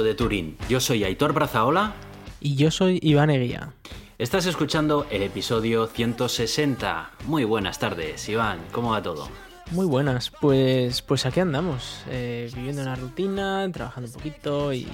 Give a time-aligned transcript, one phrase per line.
[0.00, 0.56] Gato de Turín.
[0.68, 1.92] Yo soy Aitor Brazaola.
[2.40, 3.74] Y yo soy Iván Eguía.
[4.16, 7.10] Estás escuchando el episodio 160.
[7.26, 8.60] Muy buenas tardes, Iván.
[8.72, 9.28] ¿Cómo va todo?
[9.72, 10.30] Muy buenas.
[10.30, 14.86] Pues, pues aquí andamos, eh, viviendo una rutina, trabajando un poquito y,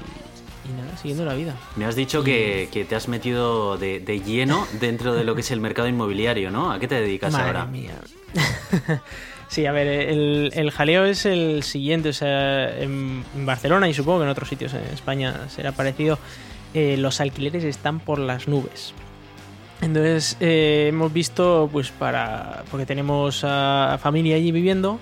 [0.76, 1.54] nada, siguiendo la vida.
[1.76, 5.60] Me has dicho que, te has metido de, lleno dentro de lo que es el
[5.60, 6.72] mercado inmobiliario, ¿no?
[6.72, 7.66] ¿A qué te dedicas Madre ahora?
[7.66, 7.94] Mía.
[9.48, 12.10] Sí, a ver, el, jaleo es el siguiente.
[12.10, 16.18] O sea, en, Barcelona y supongo que en otros sitios en España será parecido,
[16.74, 18.92] eh, los alquileres están por las nubes.
[19.80, 22.64] Entonces eh, hemos visto, pues para.
[22.70, 24.98] porque tenemos a familia allí viviendo.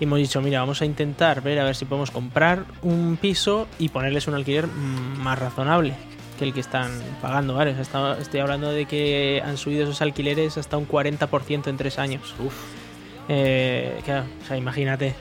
[0.00, 3.68] Y hemos dicho, mira, vamos a intentar ver a ver si podemos comprar un piso
[3.78, 5.94] y ponerles un alquiler más razonable
[6.36, 6.90] que el que están
[7.22, 7.76] pagando, ¿vale?
[7.80, 12.34] estoy hablando de que han subido esos alquileres hasta un 40% en tres años.
[12.44, 12.83] Uf.
[13.28, 15.14] Eh, claro, o sea, imagínate,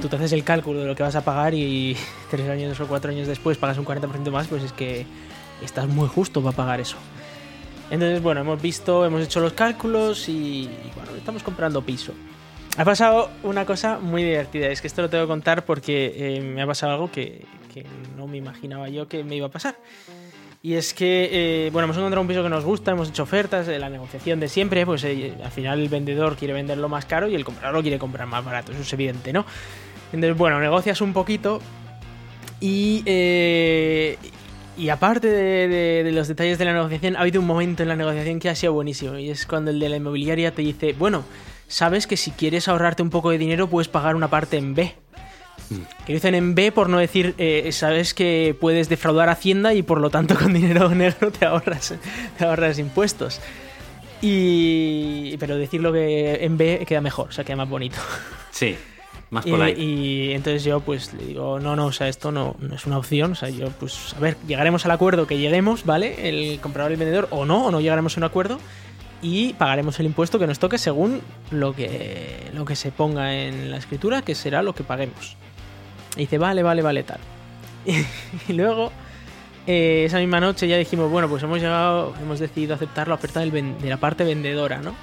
[0.00, 1.96] tú te haces el cálculo de lo que vas a pagar y
[2.30, 5.06] tres años o cuatro años después pagas un 40% más, pues es que
[5.62, 6.96] estás muy justo para pagar eso.
[7.90, 12.12] Entonces, bueno, hemos visto, hemos hecho los cálculos y, bueno, estamos comprando piso.
[12.76, 16.40] Ha pasado una cosa muy divertida, es que esto lo tengo que contar porque eh,
[16.40, 19.76] me ha pasado algo que, que no me imaginaba yo que me iba a pasar.
[20.62, 21.28] Y es que,
[21.66, 24.48] eh, bueno, hemos encontrado un piso que nos gusta, hemos hecho ofertas, la negociación de
[24.48, 27.82] siempre, pues eh, al final el vendedor quiere venderlo más caro y el comprador lo
[27.82, 29.46] quiere comprar más barato, eso es evidente, ¿no?
[30.12, 31.60] Entonces, bueno, negocias un poquito
[32.60, 34.18] y, eh,
[34.76, 38.38] y aparte de, los detalles de la negociación, ha habido un momento en la negociación
[38.38, 41.24] que ha sido buenísimo y es cuando el de la inmobiliaria te dice, bueno,
[41.66, 44.94] sabes que si quieres ahorrarte un poco de dinero puedes pagar una parte en B.
[46.06, 50.00] Que dicen en B por no decir, eh, sabes que puedes defraudar Hacienda y por
[50.00, 51.94] lo tanto con dinero negro te ahorras,
[52.38, 53.40] te ahorras impuestos.
[54.22, 57.98] Y, pero decirlo que en B queda mejor, o sea, queda más bonito.
[58.50, 58.76] Sí,
[59.30, 59.80] más polite.
[59.80, 62.98] Y, entonces yo pues le digo, no, no, o sea, esto no, no, es una
[62.98, 66.28] opción, o sea, yo pues, a ver, llegaremos al acuerdo que lleguemos, ¿vale?
[66.28, 68.58] El comprador y el vendedor, o no, o no llegaremos a un acuerdo
[69.22, 73.70] y pagaremos el impuesto que nos toque según lo que, lo que se ponga en
[73.70, 75.36] la escritura, que será lo que paguemos.
[76.16, 77.20] Y dice, vale, vale, vale, tal.
[78.48, 78.92] y luego,
[79.66, 83.40] eh, esa misma noche ya dijimos, bueno, pues hemos llegado, hemos decidido aceptar la oferta
[83.40, 84.94] de la parte vendedora, ¿no?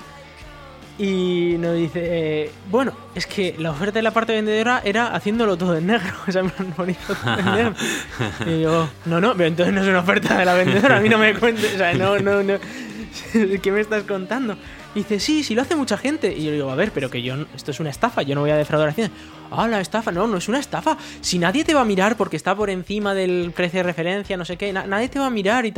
[0.98, 5.58] Y nos dice, eh, bueno, es que la oferta de la parte vendedora era haciéndolo
[5.58, 6.14] todo en negro.
[6.28, 7.74] O sea, me han todo en negro.
[8.46, 11.10] Y yo, no, no, pero entonces no es una oferta de la vendedora, a mí
[11.10, 12.56] no me cuentes, o sea, no, no, no.
[13.62, 14.56] ¿Qué me estás contando?
[14.96, 16.34] Y dice, sí, sí lo hace mucha gente.
[16.36, 18.52] Y yo digo, a ver, pero que yo, esto es una estafa, yo no voy
[18.52, 19.14] a defraudar a Hacienda.
[19.50, 20.98] Ah, la estafa, no, no es una estafa.
[21.22, 24.46] Si nadie te va a mirar porque está por encima del precio de referencia, no
[24.46, 25.74] sé qué, nadie te va a mirar y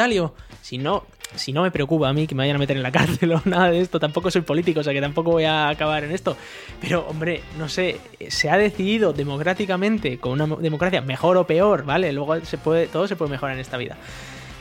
[0.62, 1.06] si no,
[1.36, 3.42] si no me preocupa a mí que me vayan a meter en la cárcel o
[3.46, 6.36] nada de esto, tampoco soy político, o sea que tampoco voy a acabar en esto.
[6.82, 8.00] Pero, hombre, no sé,
[8.30, 12.12] se ha decidido democráticamente, con una democracia mejor o peor, ¿vale?
[12.14, 13.98] Luego se puede, todo se puede mejorar en esta vida.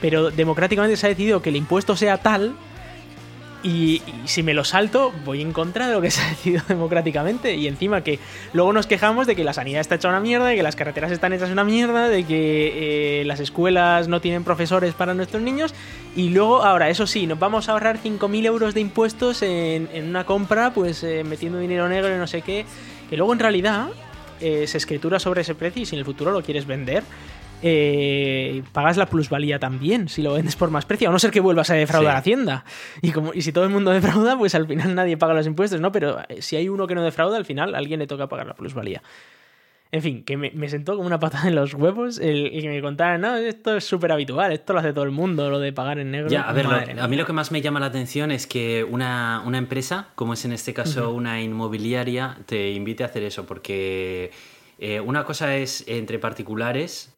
[0.00, 2.54] Pero democráticamente se ha decidido que el impuesto sea tal
[3.64, 7.54] y, si me lo salto, voy en contra de lo que se ha decidido democráticamente.
[7.56, 8.19] Y encima que
[8.52, 11.10] luego nos quejamos de que la sanidad está hecha una mierda, de que las carreteras
[11.10, 15.74] están hechas una mierda, de que eh, las escuelas no tienen profesores para nuestros niños.
[16.14, 20.24] Y luego, ahora, eso sí, nos vamos a ahorrar 5.000 euros de impuestos en, una
[20.24, 22.66] compra, pues eh, metiendo dinero negro y no sé qué.
[23.08, 23.88] Que luego en realidad
[24.41, 27.03] eh, se escritura sobre ese precio y si en el futuro lo quieres vender,
[27.66, 31.41] eh, pagas la plusvalía también si lo vendes por más precio, a no ser que
[31.41, 32.62] vuelvas a defraudar Hacienda.
[33.00, 35.80] Y, como, y si todo el mundo defrauda, pues al final nadie paga los impuestos,
[35.80, 35.91] ¿no?
[35.91, 38.47] Pero eh, si hay uno que no defrauda, al final a alguien le toca pagar
[38.47, 39.03] la plusvalía.
[39.92, 43.22] En fin, que me, sentó como una patada en los huevos el, que me contaran,
[43.22, 46.10] no, esto es súper habitual, esto lo hace todo el mundo, lo de pagar en
[46.10, 46.28] negro.
[46.28, 49.42] Ya, a ver, a mí lo que más me llama la atención es que una,
[49.54, 54.33] empresa, como es en este caso una inmobiliaria, te invite a hacer eso, porque
[54.78, 57.14] eh, una cosa es entre particulares,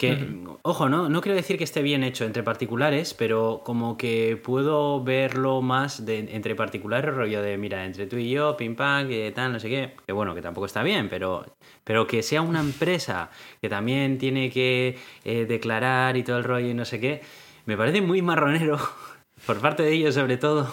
[0.00, 0.16] que,
[0.62, 1.10] ojo, ¿no?
[1.10, 6.06] no quiero decir que esté bien hecho entre particulares, pero como que puedo verlo más
[6.06, 9.60] de, entre particulares, rollo de, mira, entre tú y yo, pim pam, que tal, no
[9.60, 9.92] sé qué.
[10.06, 11.44] Que bueno, que tampoco está bien, pero,
[11.84, 13.30] pero que sea una empresa
[13.60, 17.20] que también tiene que eh, declarar y todo el rollo y no sé qué,
[17.66, 18.78] me parece muy marronero
[19.50, 20.72] por parte de ellos sobre todo,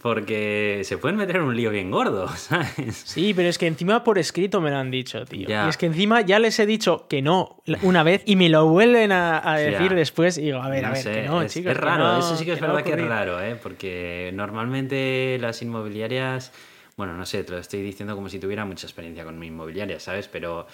[0.00, 3.02] porque se pueden meter en un lío bien gordo, ¿sabes?
[3.04, 5.46] Sí, pero es que encima por escrito me lo han dicho, tío.
[5.50, 8.66] Y es que encima ya les he dicho que no una vez y me lo
[8.68, 11.72] vuelven a, decir después y digo, a ver, a ver, que no, es, chicos.
[11.72, 13.54] Es raro, eso sí que es verdad que es raro, ¿eh?
[13.62, 16.52] Porque normalmente las inmobiliarias
[16.96, 19.98] bueno, no sé, te lo estoy diciendo como si tuviera mucha experiencia con mi inmobiliaria,
[19.98, 20.28] ¿sabes?
[20.28, 20.66] Pero,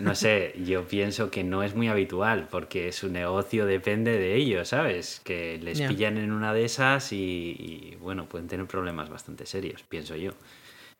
[0.00, 4.68] no sé, yo pienso que no es muy habitual porque su negocio depende de ellos,
[4.68, 5.20] ¿sabes?
[5.24, 10.16] Que les pillan en una de esas y, bueno, pueden tener problemas bastante serios, pienso
[10.16, 10.32] yo.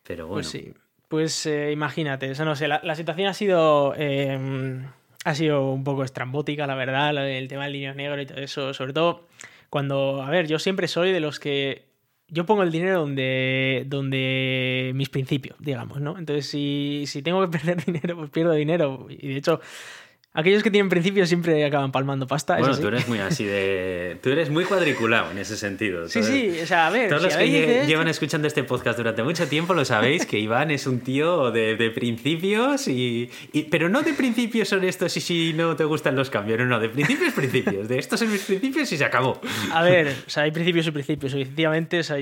[0.05, 0.75] Pero pues bueno.
[1.09, 3.95] Pues sí, pues eh, imagínate, o sea, no sé, la, situación ha sido...
[3.97, 4.87] Em,
[5.25, 8.73] ha sido un poco estrambótica, la verdad, el tema del dinero negro y todo eso.
[8.73, 9.27] Sobre todo
[9.69, 11.90] cuando, a ver, yo siempre soy de los que
[12.31, 16.19] yo pongo el dinero donde, donde mis principios, digamos, ¿no?
[16.19, 19.07] Entonces, si, si tengo que perder dinero, pues pierdo dinero.
[19.09, 19.61] Y de hecho,
[20.33, 22.57] Aquellos que tienen principios siempre acaban palmando pasta.
[22.57, 24.17] Bueno, tú eres muy así de.
[24.23, 26.09] Tú eres muy cuadriculado en ese sentido.
[26.09, 27.09] Sí, sí, o sea, a ver.
[27.09, 30.87] Todos los que llevan escuchando este podcast durante mucho tiempo lo sabéis que Iván es
[30.87, 33.29] un tío de, de principios y,
[33.73, 36.79] Pero no de principios son estos y si no te gustan los cambios, no, no,
[36.79, 37.89] de principios, principios.
[37.89, 39.41] De estos son mis principios y se acabó.
[39.73, 41.35] A ver, o sea, hay principios y principios.
[41.35, 42.19] Efectivamente, o sea,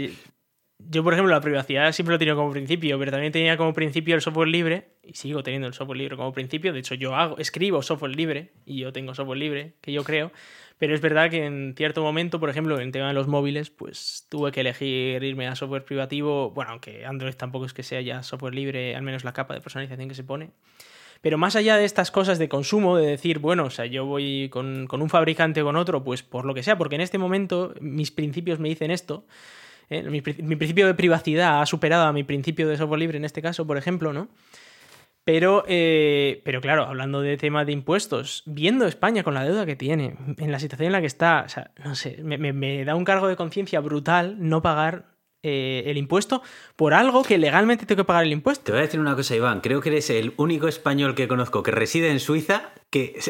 [0.91, 3.75] yo, por ejemplo, la privacidad siempre lo he tenido como principio, pero también tenía como
[3.75, 6.73] principio el software libre, y sigo teniendo el software libre como principio.
[6.73, 10.33] De hecho, yo hago, escribo software libre, y yo tengo software libre, que yo creo.
[10.79, 14.27] Pero es verdad que en cierto momento, por ejemplo, en tema de los móviles, pues
[14.31, 16.53] tuve que elegir irme a software privativo.
[16.53, 19.61] Bueno, aunque Android tampoco es que sea ya software libre, al menos la capa de
[19.61, 20.51] personalización que se pone.
[21.21, 24.49] Pero más allá de estas cosas de consumo, de decir, bueno, o sea, yo voy
[24.51, 27.19] con, con un fabricante o con otro, pues por lo que sea, porque en este
[27.19, 29.27] momento mis principios me dicen esto,
[29.91, 30.03] ¿eh?
[30.03, 33.67] Mi, principio de privacidad ha superado a mi principio de software libre en este caso,
[33.67, 34.29] por ejemplo, ¿no?
[35.25, 39.77] Pero, eh, pero claro, hablando de tema de impuestos, viendo España con la deuda que
[39.77, 43.05] tiene, en la situación en la que está, o sea, no sé, me da un
[43.05, 46.43] cargo de conciencia brutal no pagar eh, el impuesto
[46.75, 48.65] por algo que legalmente tengo que pagar el impuesto.
[48.65, 49.61] Te voy a decir una cosa, Iván.
[49.61, 53.21] Creo que eres el único español que conozco que reside en Suiza que,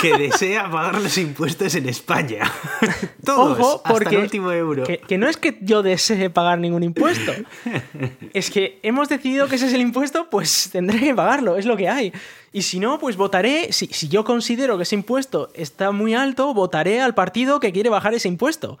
[0.00, 2.50] que desea pagar los impuestos en España.
[3.24, 4.84] Todos, Ojo, porque hasta el último euro.
[4.84, 7.32] Que, no es que yo desee pagar ningún impuesto.
[8.32, 11.76] es que hemos decidido que ese es el impuesto, pues tendré que pagarlo, es lo
[11.76, 12.12] que hay.
[12.52, 16.54] Y si no, pues votaré, si, si yo considero que ese impuesto está muy alto,
[16.54, 18.78] votaré al partido que quiere bajar ese impuesto.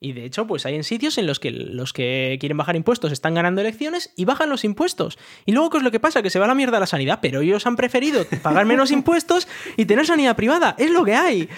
[0.00, 3.10] Y de hecho, pues hay en sitios en los que los que quieren bajar impuestos
[3.10, 5.18] están ganando elecciones y bajan los impuestos.
[5.44, 6.22] Y luego, ¿qué es lo que pasa?
[6.22, 9.48] Que se va a la mierda la sanidad, pero ellos han preferido pagar menos impuestos
[9.76, 10.76] y tener sanidad privada.
[10.78, 11.48] Es lo que hay.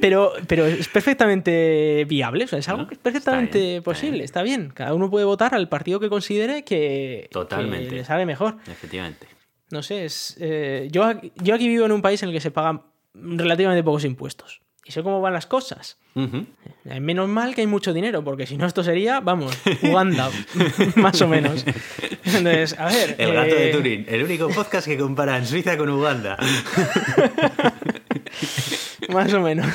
[0.00, 4.72] Pero, pero es perfectamente viable, es algo que es perfectamente posible, está bien.
[4.74, 7.94] Cada uno puede votar al partido que considere que, Totalmente.
[7.94, 8.56] le sale mejor.
[8.66, 9.28] Efectivamente.
[9.70, 11.04] No sé, es, eh, yo,
[11.36, 12.82] yo aquí vivo en un país en el que se pagan
[13.14, 15.98] relativamente pocos impuestos y sé cómo van las cosas.
[16.14, 20.30] Eh, menos mal que hay mucho dinero, porque si no esto sería, vamos, Uganda,
[20.96, 21.64] más o menos.
[22.24, 23.16] Entonces, a ver...
[23.18, 26.36] El gato de eh, Turín, el único podcast que compara en Suiza con Uganda.
[29.08, 29.66] más o menos.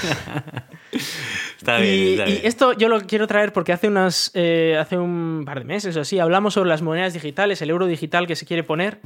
[1.57, 5.59] Está bien, y, esto yo lo quiero traer porque hace unas eh, hace un par
[5.59, 8.63] de meses o así hablamos sobre las monedas digitales, el euro digital que se quiere
[8.63, 9.00] poner.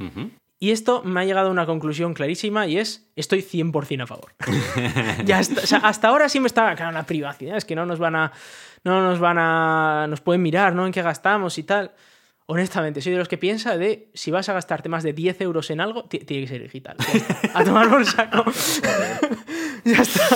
[0.62, 4.32] Y esto me ha llegado a una conclusión clarísima y es, estoy 100% a favor.
[5.24, 8.32] ya hasta ahora sí me estaba, claro, la privacidad, es que no nos van a,
[8.84, 10.86] no nos van a, nos pueden mirar, ¿no?
[10.86, 11.90] En qué gastamos y tal.
[12.46, 15.68] Honestamente, soy de los que piensa de si vas a gastarte más de 10 euros
[15.70, 16.96] en algo, tiene que ser digital.
[17.54, 18.44] A tomar por saco.
[19.84, 20.28] ya está.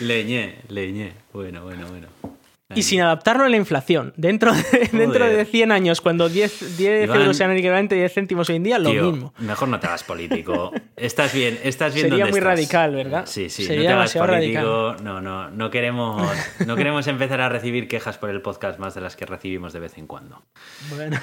[0.00, 1.14] Leñé, leñé.
[1.32, 2.31] Bueno, bueno, bueno.
[2.74, 4.12] Y sin adaptarlo a la inflación.
[4.16, 8.48] Dentro de, dentro de 100 años, cuando 10, 10 euros sean equivalente a 10 céntimos
[8.48, 9.34] hoy en día, lo mismo.
[9.38, 10.72] Mejor no te hagas político.
[10.96, 13.24] Estás bien, estás bien Sería muy radical, ¿verdad?
[13.26, 14.96] Sí, sí, Sería no te hagas político.
[15.02, 16.22] No, no, no queremos,
[16.66, 19.80] no queremos empezar a recibir quejas por el podcast más de las que recibimos de
[19.80, 20.42] vez en cuando.
[20.90, 21.18] Bueno.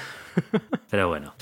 [0.90, 1.34] Pero bueno.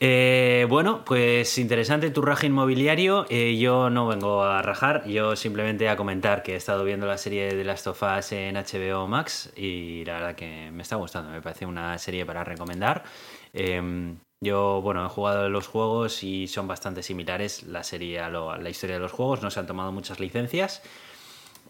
[0.00, 3.26] Eh, bueno, pues interesante tu raje inmobiliario.
[3.28, 7.18] Eh, yo no vengo a rajar, yo simplemente a comentar que he estado viendo la
[7.18, 11.30] serie de Last of Us en HBO Max y la verdad que me está gustando,
[11.30, 13.04] me parece una serie para recomendar.
[13.52, 18.70] Em, yo, bueno, he jugado los juegos y son bastante similares la serie a la
[18.70, 20.82] historia de los juegos, no se han tomado muchas licencias.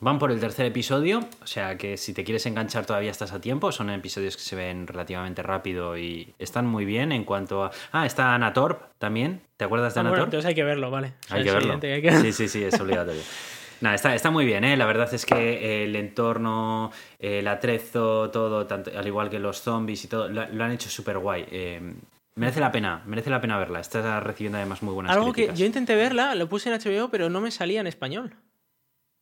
[0.00, 3.40] Van por el tercer episodio, o sea que si te quieres enganchar todavía estás a
[3.40, 3.72] tiempo.
[3.72, 7.70] Son episodios que se ven relativamente rápido y están muy bien en cuanto a.
[7.92, 9.40] Ah, está Anatorp también.
[9.56, 10.24] ¿Te acuerdas de ah, Anatorp?
[10.24, 11.14] entonces hay que verlo, vale.
[11.30, 11.78] Hay, que verlo.
[12.20, 13.22] Sí, sí, sí, es obligatorio.
[13.80, 14.76] Nada, está, está muy bien, ¿eh?
[14.76, 20.04] La verdad es que el entorno, el atrezo, todo, tanto, al igual que los zombies
[20.04, 21.44] y todo, lo, han hecho súper guay.
[21.50, 21.94] Eh,
[22.36, 23.80] merece la pena, merece la pena verla.
[23.80, 27.28] Estás recibiendo además muy buenas Algo que yo intenté verla, lo puse en HBO, pero
[27.28, 28.34] no me salía en español.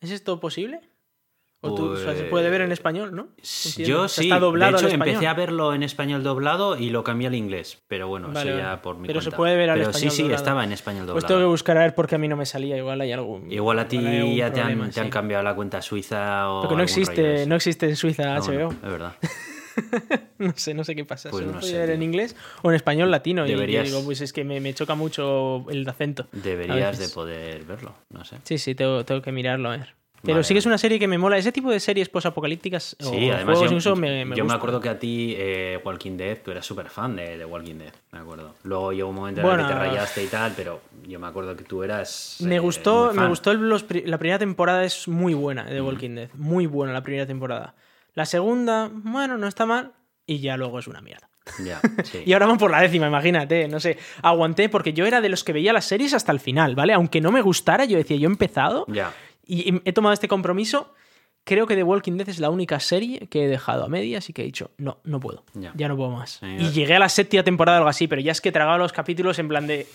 [0.02, 0.80] ¿Es esto posible?
[1.64, 3.28] ¿O, se puede ver en pues, español, ¿no?
[3.78, 4.22] Yo sí.
[4.22, 7.80] Está doblado de hecho, empecé a verlo en español doblado y lo cambié al inglés.
[7.86, 10.32] Pero bueno, eso ya por mi Pero se puede ver al pero español sí, sí,
[10.32, 11.14] estaba en español doblado.
[11.14, 12.76] Pues tengo que buscar a ver por qué a mí no me salía.
[12.76, 13.40] Igual hay algo.
[13.48, 16.62] Igual a ti ya te, han, cambiado la cuenta suiza o.
[16.62, 18.72] Porque no existe, no existe en Suiza HBO.
[18.72, 19.14] es verdad.
[20.38, 21.30] no sé, no sé qué pasa.
[21.30, 23.44] Pues no sé, ver en inglés o en español latino.
[23.44, 23.86] Deberías...
[23.86, 26.26] Y, digo, pues es que me, choca mucho el acento.
[26.32, 28.36] Deberías de poder verlo, no sé.
[28.44, 29.94] Sí, sí, tengo, tengo que mirarlo a ver.
[30.22, 31.36] Pero Vale, sí que es una serie que me mola.
[31.36, 34.56] Ese tipo de series posapocalípticas o Sí, además juegos yo, me, me yo me gustan.
[34.56, 37.92] acuerdo que a ti eh, Walking Dead, tú eras súper fan de, de Walking Dead,
[38.12, 38.54] me acuerdo.
[38.62, 41.26] Luego llegó un momento en Bueno, el que te rayaste y tal, pero yo me
[41.26, 42.36] acuerdo que tú eras...
[42.40, 45.80] Me eh, gustó, muy me gustó el- los la primera temporada es muy buena de
[45.82, 47.74] Walking Dead, muy buena la primera temporada.
[48.14, 49.92] La segunda, bueno, no está mal
[50.26, 51.28] y ya luego es una mierda.
[51.64, 52.22] Ya, sí.
[52.24, 55.42] Y ahora vamos por la décima, imagínate, no sé, aguanté porque yo era de los
[55.44, 56.92] que veía las series hasta el final, ¿vale?
[56.92, 59.12] Aunque no me gustara, yo decía, yo he empezado Ya.
[59.44, 60.94] y he tomado este compromiso.
[61.44, 64.32] Creo que The Walking Dead es la única serie que he dejado a medias y
[64.32, 65.44] que he dicho, no, no puedo.
[65.54, 65.72] Ya.
[65.74, 66.38] Ya, no puedo más.
[66.38, 68.78] Sí, y llegué a la séptima temporada o algo así, pero ya es que tragaba
[68.78, 69.88] los capítulos en plan de.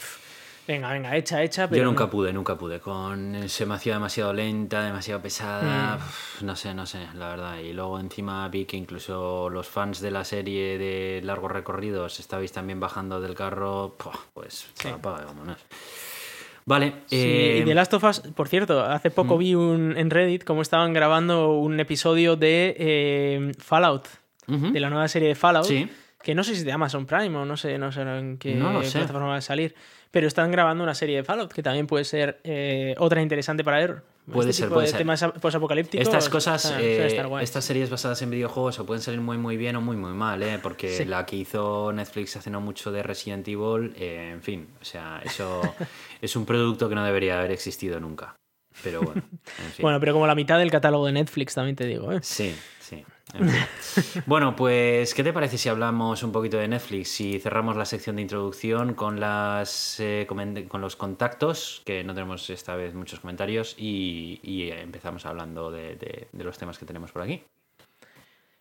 [0.68, 1.70] Venga, venga, hecha, hecha.
[1.70, 2.80] Pero Yo nunca pude, nunca pude.
[2.82, 5.98] Con se me hacía demasiado lenta, demasiado pesada.
[6.42, 6.46] Mm.
[6.46, 7.60] No sé, no sé, la verdad.
[7.60, 12.52] Y luego encima vi que incluso los fans de la serie de largos recorridos estabais
[12.52, 13.96] también bajando del carro.
[14.34, 14.90] Pues Sí.
[14.90, 15.58] apaga, vámonos.
[16.66, 16.94] Vale.
[17.06, 20.44] Sí, eh, y The Last of Us, por cierto, hace poco vi un, en Reddit
[20.44, 24.06] cómo estaban grabando un episodio de eh, Fallout,
[24.50, 24.74] ujú.
[24.74, 25.66] de la nueva serie de Fallout.
[25.66, 25.90] Sí.
[26.22, 28.74] Que no sé si de Amazon Prime o no sé, no sé en qué No
[28.74, 28.98] lo sé.
[28.98, 29.76] plataforma va a salir.
[30.18, 33.78] Pero están grabando una serie de Fallout que también puede ser eh, otra interesante para
[33.78, 34.02] ver.
[34.26, 34.98] Puede este ser, tipo puede de ser.
[34.98, 36.08] temas posapocalípticos.
[36.08, 39.82] Estas cosas, eh, estas series basadas en videojuegos o pueden salir muy muy bien o
[39.82, 40.58] muy muy mal, ¿eh?
[40.60, 41.06] porque Sí.
[41.06, 45.22] la que hizo Netflix hace no mucho de Resident Evil, eh, en fin, o sea,
[45.24, 45.62] eso
[46.20, 48.36] es un producto que no debería haber existido nunca.
[48.84, 49.84] Pero bueno, en fin.
[49.84, 52.22] Bueno, pero como la mitad del catálogo de Netflix también te digo, ¿eh?
[52.24, 52.56] Sí.
[54.26, 58.16] Bueno, pues, ¿qué te parece si hablamos un poquito de Netflix y cerramos la sección
[58.16, 63.76] de introducción con, las, eh, con los contactos, que no tenemos esta vez muchos comentarios,
[63.78, 67.44] y, y empezamos hablando de los temas que tenemos por aquí?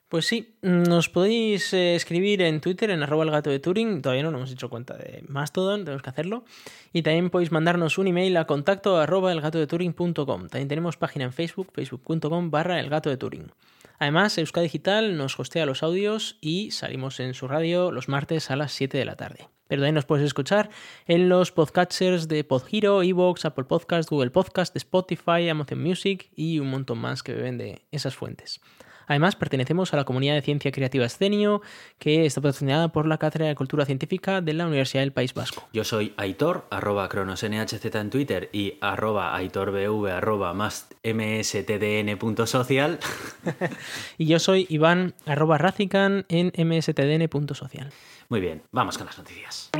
[0.09, 4.03] Pues sí, nos podéis eh, escribir en Twitter en arroba el gato de Turing.
[4.03, 6.45] Todavía no nos hemos hecho cuenta de Mastodon, tenemos que hacerlo.
[6.93, 10.49] Y también podéis mandarnos un email a contacto arroba elgatodeturing.com.
[10.49, 13.51] También tenemos página en Facebook, facebook.com barra el gato de Turing.
[13.99, 18.57] Además, Euska Digital nos hostea los audios y salimos en su radio los martes a
[18.57, 19.49] las 7 de la tarde.
[19.67, 20.71] Pero también nos puedes escuchar
[21.09, 26.69] en los podcatchers de Podhero, Evox, Apple Podcast, Google Podcast, Spotify, Amazon Music y un
[26.69, 28.61] montón más que beben de esas fuentes.
[29.07, 31.63] Además, pertenecemos a la comunidad de ciencia creativa Escenio,
[31.99, 35.69] que está patrocinada por la Cátedra de Cultura Científica de la Universidad del País Vasco.
[35.73, 42.99] Yo soy Aitor, arroba cronosnhz en Twitter y arroba aitorbv, arroba más mstdn.social.
[44.19, 47.91] Y yo soy Iván, arroba Razican en mstdn.social.
[48.29, 49.71] Muy bien, vamos con las noticias.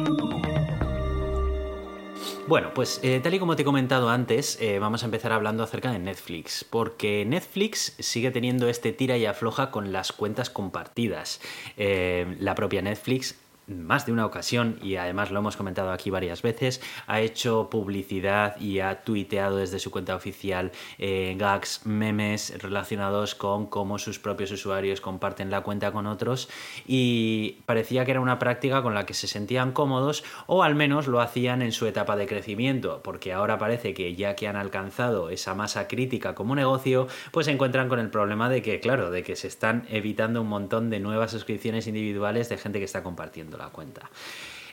[2.49, 5.63] Bueno, pues eh, tal y como te he comentado antes, eh, vamos a empezar hablando
[5.65, 11.41] acerca de Netflix, porque Netflix sigue teniendo este tira y afloja con las cuentas compartidas.
[11.77, 13.37] Eh, la propia Netflix
[13.67, 18.59] más de una ocasión, y además lo hemos comentado aquí varias veces, ha hecho publicidad
[18.61, 24.51] y ha tuiteado desde su cuenta oficial eh, gags, memes relacionados con cómo sus propios
[24.53, 26.49] usuarios comparten la cuenta con otros
[26.87, 31.07] y parecía que era una práctica con la que se sentían cómodos o al menos
[31.07, 35.31] lo hacían en su etapa de crecimiento, porque ahora parece que ya que han alcanzado
[35.31, 39.23] esa masa crítica como negocio, pues se encuentran con el problema de que, claro, de
[39.23, 43.56] que se están evitando un montón de nuevas suscripciones individuales de gente que está compartiendo
[43.57, 44.11] la cuenta.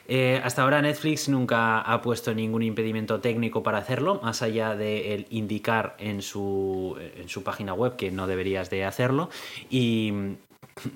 [0.08, 5.13] Eh, hasta ahora Netflix nunca ha puesto ningún impedimento técnico para hacerlo, más allá de
[5.13, 9.30] el indicar en su, en su página web que no deberías de hacerlo.
[9.70, 10.36] Y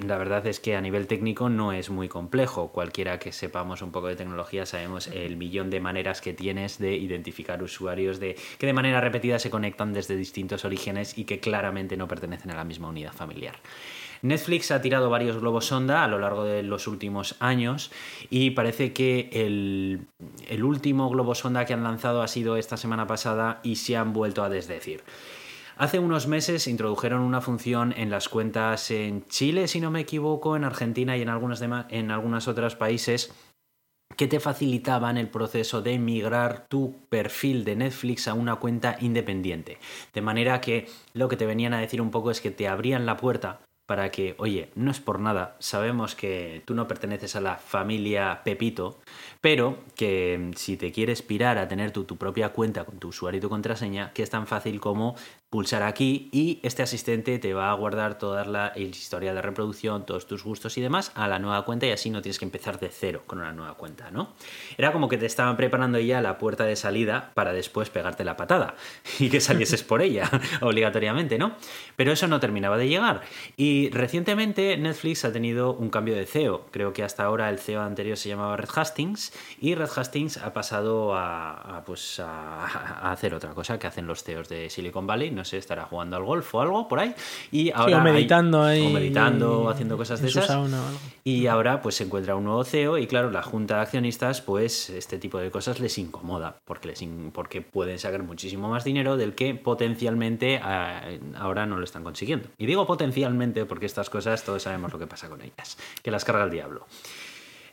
[0.05, 2.69] la verdad es que a nivel técnico no es muy complejo.
[2.69, 6.95] Cualquiera que sepamos un poco de tecnología sabemos el millón de maneras que tienes de
[6.95, 11.95] identificar usuarios de, que de manera repetida se conectan desde distintos orígenes y que claramente
[11.95, 13.55] no pertenecen a la misma unidad familiar.
[14.21, 17.91] Netflix ha tirado varios globos sonda a lo largo de los últimos años
[18.29, 20.07] y parece que el,
[20.47, 24.13] el último globo sonda que han lanzado ha sido esta semana pasada y se han
[24.13, 25.03] vuelto a desdecir.
[25.77, 30.55] Hace unos meses introdujeron una función en las cuentas en Chile, si no me equivoco,
[30.55, 33.31] en Argentina y en algunos, en algunos otros países
[34.15, 39.77] que te facilitaban el proceso de migrar tu perfil de Netflix a una cuenta independiente.
[40.13, 43.05] De manera que lo que te venían a decir un poco es que te abrían
[43.05, 47.41] la puerta para que, oye, no es por nada, sabemos que tú no perteneces a
[47.41, 48.99] la familia Pepito,
[49.39, 53.07] pero que mm, si te quieres pirar a tener tu, tu propia cuenta con tu
[53.07, 55.15] usuario y tu contraseña, que es tan fácil como
[55.49, 60.27] pulsar aquí y este asistente te va a guardar toda la historia de reproducción, todos
[60.27, 62.89] tus gustos y demás a la nueva cuenta y así no tienes que empezar de
[62.89, 64.33] cero con una nueva cuenta, ¿no?
[64.77, 68.35] Era como que te estaban preparando ya la puerta de salida para después pegarte la
[68.35, 68.75] patada
[69.19, 70.29] y que salieses por ella
[70.61, 71.55] obligatoriamente, ¿no?
[71.95, 73.21] Pero eso no terminaba de llegar
[73.55, 76.65] y recientemente Netflix ha tenido un cambio de CEO.
[76.71, 80.51] Creo que hasta ahora el CEO anterior se llamaba Red Hastings y Red Hastings ha
[80.51, 85.45] pasado a, pues a hacer otra cosa que hacen los CEOs de Silicon Valley, no
[85.45, 87.15] sé, estará jugando al golf o algo por ahí.
[87.51, 88.87] Y ahora o meditando hay, ahí.
[88.87, 90.49] O meditando, o haciendo cosas de esas.
[90.49, 90.67] Algo.
[91.23, 94.89] Y ahora pues se encuentra un nuevo CEO y claro, la junta de accionistas pues
[94.89, 99.35] este tipo de cosas les incomoda porque, les porque pueden sacar muchísimo más dinero del
[99.35, 102.49] que potencialmente ahora no lo están consiguiendo.
[102.57, 106.25] Y digo potencialmente porque estas cosas todos sabemos lo que pasa con ellas, que las
[106.25, 106.85] carga el diablo.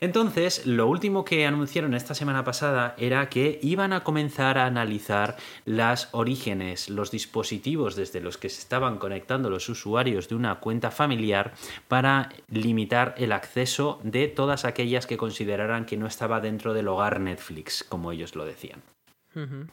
[0.04, 5.36] Entonces, lo último que anunciaron esta semana pasada era que iban a comenzar a analizar
[5.64, 10.90] las orígenes, los dispositivos desde los que se estaban conectando los usuarios de una cuenta
[10.90, 11.54] familiar
[11.88, 17.18] para limitar el acceso de todas aquellas que consideraran que no estaba dentro del hogar
[17.18, 18.82] Netflix, como ellos lo decían.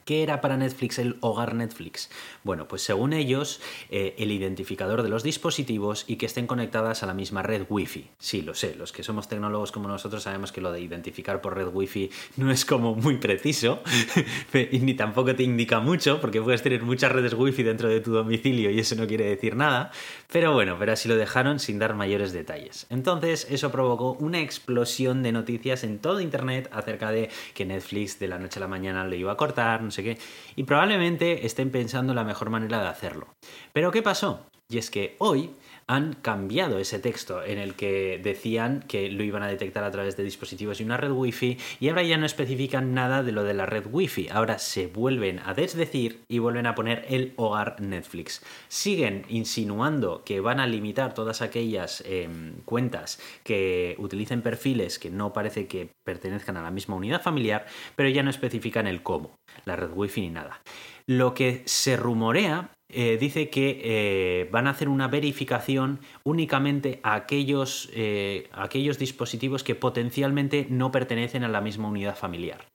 [0.04, 2.10] ¿Qué era para Netflix el hogar Netflix?
[2.42, 7.06] Bueno, pues según ellos, eh, el identificador de los dispositivos y que estén conectadas a
[7.06, 8.10] la misma red Wi-Fi.
[8.18, 11.56] Sí, lo sé, los que somos tecnólogos como nosotros sabemos que lo de identificar por
[11.56, 13.82] red Wi-Fi no es como muy preciso,
[14.72, 18.70] ni tampoco te indica mucho, porque puedes tener muchas redes Wi-Fi dentro de tu domicilio
[18.70, 19.92] y eso no quiere decir nada.
[20.32, 22.86] Pero bueno, pero así lo dejaron sin dar mayores detalles.
[22.90, 28.28] Entonces, eso provocó una explosión de noticias en todo Internet acerca de que Netflix de
[28.28, 30.18] la noche a la mañana lo iba a cortar no sé qué.
[30.56, 33.28] Y probablemente estén pensando la mejor manera de hacerlo.
[33.72, 34.46] Pero ¿qué pasó?
[34.68, 35.50] Y es que hoy
[35.86, 40.16] han cambiado ese texto en el que decían que lo iban a detectar a través
[40.16, 43.54] de dispositivos y una red Wi-Fi y ahora ya no especifican nada de lo de
[43.54, 44.28] la red Wi-Fi.
[44.30, 48.42] Ahora se vuelven a desdecir y vuelven a poner el hogar Netflix.
[48.68, 55.32] Siguen insinuando que van a limitar todas aquellas em, cuentas que utilicen perfiles que no
[55.32, 59.34] parece que pertenezcan a la misma unidad familiar, pero ya no especifican el cómo,
[59.64, 60.60] la red Wi-Fi ni nada.
[61.06, 67.14] Lo que se rumorea eh, dice que eh, van a hacer una verificación únicamente a
[67.14, 72.66] aquellos, eh, aquellos, dispositivos que potencialmente no pertenecen a la misma unidad familiar.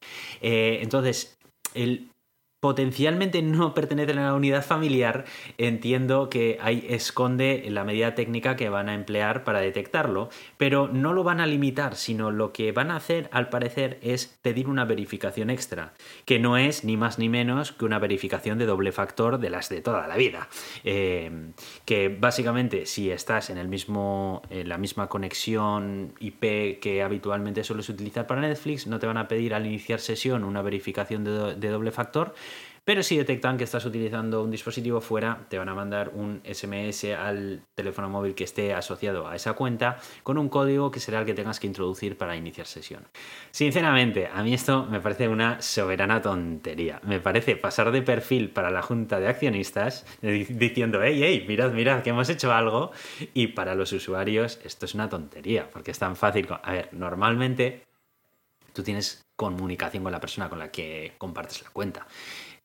[0.42, 1.38] entonces,
[1.76, 2.10] el
[2.60, 5.26] potencialmente no pertenecen a la unidad familiar,
[5.58, 11.14] entiendo que ahí esconde la medida técnica que van a emplear para detectarlo, pero no
[11.14, 14.86] lo van a limitar, sino lo que van a hacer, al parecer, es pedir una
[14.86, 15.94] verificación extra,
[16.26, 19.70] que no es ni más ni menos que una verificación de doble factor de las
[19.70, 20.48] de toda la vida.
[20.84, 21.52] Eh,
[21.86, 27.90] que básicamente, si estás en el mismo, en la misma conexión IP que habitualmente sueles
[27.90, 31.92] utilizar para Netflix, no te van a pedir al iniciar sesión una verificación de doble
[31.92, 32.34] factor,
[32.88, 37.04] pero si detectan que estás utilizando un dispositivo fuera, te van a mandar un SMS
[37.20, 41.26] al teléfono móvil que esté asociado a esa cuenta con un código que será el
[41.26, 43.04] que tengas que introducir para iniciar sesión.
[43.52, 47.02] Sinceramente, a mí esto me parece una soberana tontería.
[47.04, 52.04] Me parece pasar de perfil para la junta de accionistas diciendo, hey, hey, mirad, mirad,
[52.04, 52.92] que hemos hecho algo.
[53.34, 56.48] Y para los usuarios esto es una tontería, porque es tan fácil.
[56.64, 57.84] A ver, normalmente
[58.72, 62.08] tú tienes comunicación con la persona con la que compartes la cuenta.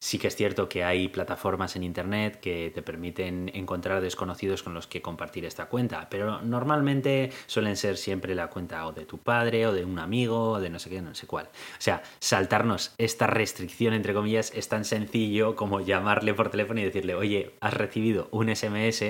[0.03, 4.75] Sí que es cierto que hay plataformas en Internet que te permiten encontrar desconocidos con
[4.75, 9.19] los que compartir esta cuenta, pero normalmente suelen ser siempre la cuenta o de tu
[9.19, 11.47] padre o de un amigo o de no sé qué, no sé cuál.
[11.47, 16.85] O sea, saltarnos esta restricción, entre comillas, es tan sencillo como llamarle por teléfono y
[16.85, 19.05] decirle, oye, has recibido un SMS,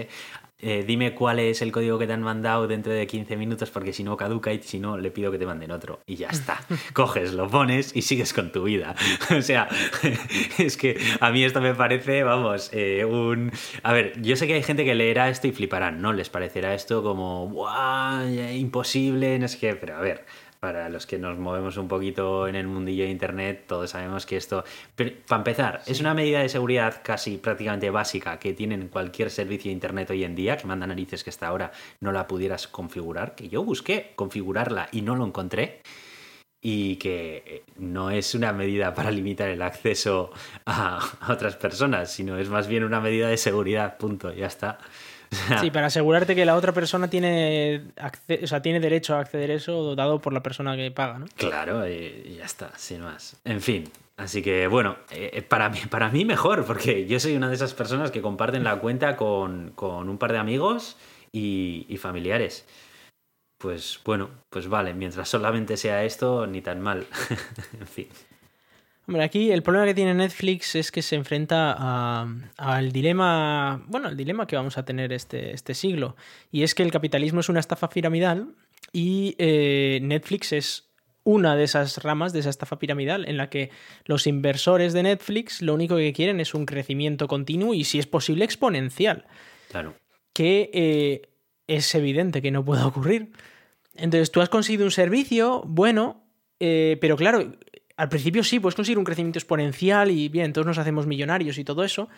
[0.64, 3.92] eh, dime cuál es el código que te han mandado dentro de 15 minutos porque
[3.92, 6.00] si no caduca y si no le pido que te manden otro.
[6.06, 6.60] Y ya está.
[6.92, 8.94] Coges, lo pones y sigues con tu vida.
[9.36, 9.68] o sea,
[10.58, 13.50] es que a mí esto me parece, vamos, eh, un...
[13.82, 16.12] A ver, yo sé que hay gente que leerá esto y fliparán, ¿no?
[16.12, 18.28] Les parecerá esto como, ¡guau!
[18.54, 20.24] Imposible, no sé qué, pero a ver,
[20.62, 24.36] para los que nos movemos un poquito en el mundillo de Internet, todos sabemos que
[24.36, 24.62] esto,
[24.94, 29.72] para empezar, es una medida de seguridad casi prácticamente básica que tienen cualquier servicio de
[29.72, 33.48] Internet hoy en día, que manda narices que hasta ahora no la pudieras configurar, que
[33.48, 35.82] yo busqué configurarla y no lo encontré
[36.60, 40.30] y que eh, no es una medida para limitar el acceso
[40.64, 44.78] a, a, otras personas, sino es más bien una medida de seguridad, punto, ya está.
[45.60, 47.82] Sí, para asegurarte que la otra persona tiene,
[48.42, 51.26] o sea, tiene derecho a acceder a eso dado por la persona que paga, ¿no?
[51.36, 53.36] Claro, y ya está, sin más.
[53.44, 57.34] En fin, Así que bueno, eh, eh, para, mí, para mí mejor, porque yo soy
[57.34, 60.96] una de esas personas que comparten la cuenta con, un par de amigos
[61.32, 62.66] y, y, familiares.
[63.58, 67.06] Pues bueno, pues vale, mientras solamente sea esto, ni tan mal.
[67.80, 68.08] en fin.
[69.06, 72.22] Hombre, aquí el problema que tiene Netflix es que se enfrenta
[72.56, 76.16] al dilema, bueno, el dilema que vamos a tener este, este siglo,
[76.52, 78.54] y es que el capitalismo es una estafa piramidal
[78.92, 80.92] y eh, Netflix es
[81.24, 83.70] una de esas ramas de esa estafa piramidal en la que
[84.04, 88.06] los inversores de Netflix lo único que quieren es un crecimiento continuo y si es
[88.06, 89.26] posible exponencial.
[89.70, 89.94] Claro.
[90.32, 91.22] Que eh,
[91.66, 93.32] es evidente que no puede ocurrir.
[93.94, 96.24] Entonces tú has conseguido un servicio bueno,
[96.60, 97.52] eh, pero claro,
[98.02, 101.62] al principio sí, puedes conseguir un crecimiento exponencial y bien, todos nos hacemos millonarios y
[101.62, 102.08] todo eso,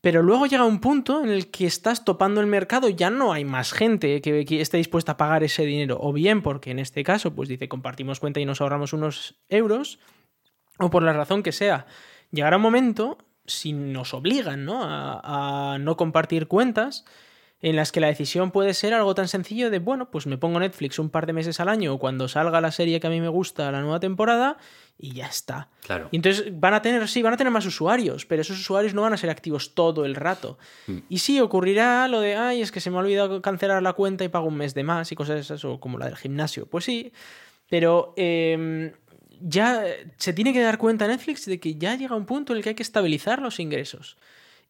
[0.00, 3.44] Pero luego llega un punto en el que estás topando el mercado, ya no hay
[3.44, 5.98] más gente que, esté dispuesta a pagar ese dinero.
[6.00, 10.00] O bien porque en este caso, pues dice, compartimos cuenta y nos ahorramos unos euros,
[10.80, 11.86] o por la razón que sea.
[12.32, 14.80] Llegará un momento, si nos obligan ¿no?
[14.82, 17.04] A no compartir cuentas,
[17.64, 20.60] en las que la decisión puede ser algo tan sencillo de, bueno, pues me pongo
[20.60, 23.22] Netflix un par de meses al año o cuando salga la serie que a mí
[23.22, 24.58] me gusta, la nueva temporada,
[24.98, 25.70] y ya está.
[25.82, 26.10] Claro.
[26.10, 29.00] Y entonces van a tener, sí, van a tener más usuarios, pero esos usuarios no
[29.00, 30.58] van a ser activos todo el rato.
[30.86, 30.98] Mm.
[31.08, 34.24] Y sí, ocurrirá lo de, ay, es que se me ha olvidado cancelar la cuenta
[34.24, 36.66] y pago un mes de más y cosas esas, o como la del gimnasio.
[36.66, 37.14] Pues sí,
[37.70, 38.92] pero eh,
[39.40, 39.84] ya
[40.18, 42.68] se tiene que dar cuenta Netflix de que ya llega un punto en el que
[42.68, 44.18] hay que estabilizar los ingresos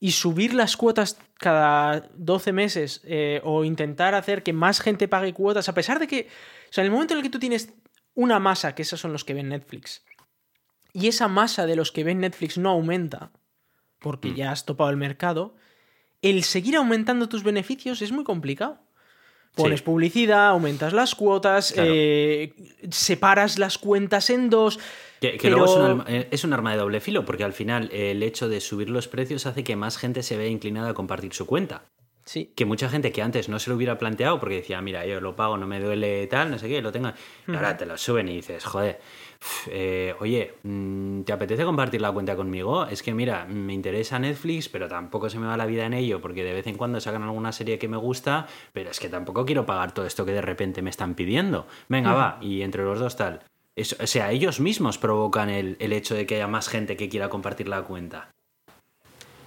[0.05, 5.33] y subir las cuotas cada 12 meses eh, o intentar hacer que más gente pague
[5.33, 6.29] cuotas, a pesar de que,
[6.69, 7.73] o sea, en el momento en el que tú tienes
[8.13, 10.05] una masa, que esos son los que ven Netflix,
[10.93, 13.33] y esa masa de los que ven Netflix no aumenta,
[13.99, 14.35] porque Mm.
[14.35, 15.57] ya has topado el mercado,
[16.21, 18.84] el seguir aumentando tus beneficios es muy complicado.
[19.55, 19.85] Pones Sí.
[19.85, 21.91] publicidad, aumentas las cuotas, Claro.
[21.95, 22.53] eh,
[22.91, 24.79] separas las cuentas en dos.
[25.21, 27.45] Que, que Pero- luego es un, arma, eh, es un arma de doble filo, porque
[27.45, 30.49] al final eh, el hecho de subir los precios hace que más gente se vea
[30.49, 31.85] inclinada a compartir su cuenta.
[32.27, 35.21] Sí, Que mucha gente que antes no se lo hubiera planteado porque decía, mira, yo
[35.21, 37.15] lo pago, no me duele tal, no sé qué, lo tenga.
[37.47, 38.99] Y ahora te lo suben y dices, joder,
[39.69, 42.87] eh, oye, mm, ¿te apetece compartir la cuenta conmigo?
[42.87, 46.21] Es que mira, me interesa Netflix, pero tampoco se me va la vida en ello
[46.21, 49.45] porque de vez en cuando sacan alguna serie que me gusta, pero es que tampoco
[49.45, 51.67] quiero pagar todo esto que de repente me están pidiendo.
[51.89, 53.41] Venga, va, y entre los dos tal.
[53.77, 57.09] Eso- o sea, ellos mismos provocan el, el hecho de que haya más gente que
[57.09, 58.31] quiera compartir la cuenta.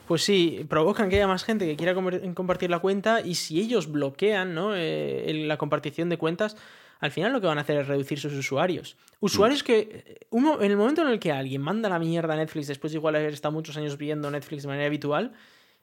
[0.07, 3.91] Pues sí, provocan que haya más gente que quiera compartir la cuenta y si ellos
[3.91, 4.71] bloquean ¿no?
[4.73, 6.55] Eh, la compartición de cuentas,
[6.99, 8.97] al final lo que van a hacer es reducir sus usuarios.
[9.19, 12.67] Usuarios que eh, en el momento en el que alguien manda la mierda a Netflix
[12.67, 15.33] después de igual haber estado muchos años viendo Netflix de manera habitual,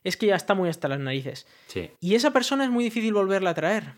[0.03, 1.47] es que ya está muy hasta las narices.
[1.67, 1.91] Sí.
[2.01, 3.95] Y esa persona es muy difícil volverla a traer.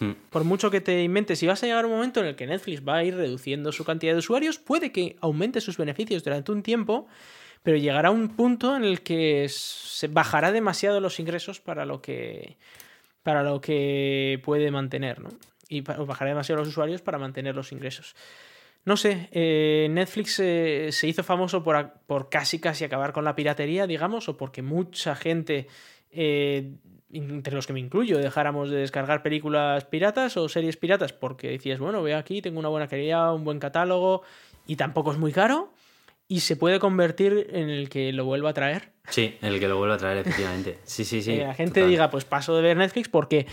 [0.00, 0.12] Hmm.
[0.30, 2.46] Por mucho que te inventes, si vas a llegar a un momento en el que
[2.46, 6.52] Netflix va a ir reduciendo su cantidad de usuarios, puede que aumente sus beneficios durante
[6.52, 7.06] un tiempo,
[7.62, 12.56] pero llegará un punto en el que se bajará demasiado los ingresos para lo que
[13.22, 15.28] para lo que puede mantener, ¿no?
[15.68, 18.14] Y bajará demasiado los usuarios para mantener los ingresos.
[18.84, 23.36] No sé, eh, Netflix eh, se hizo famoso por, por casi casi acabar con la
[23.36, 25.66] piratería, digamos, o porque mucha gente,
[26.10, 26.72] eh,
[27.12, 31.78] entre los que me incluyo, dejáramos de descargar películas piratas o series piratas porque decías,
[31.78, 34.22] bueno, veo aquí, tengo una buena calidad, un buen catálogo
[34.66, 35.70] y tampoco es muy caro
[36.28, 38.92] y se puede convertir en el que lo vuelva a traer.
[39.08, 40.78] Sí, el que lo vuelva a traer, efectivamente.
[40.84, 41.32] Sí, sí, sí.
[41.36, 41.90] que la gente total.
[41.90, 43.46] diga, pues paso de ver Netflix porque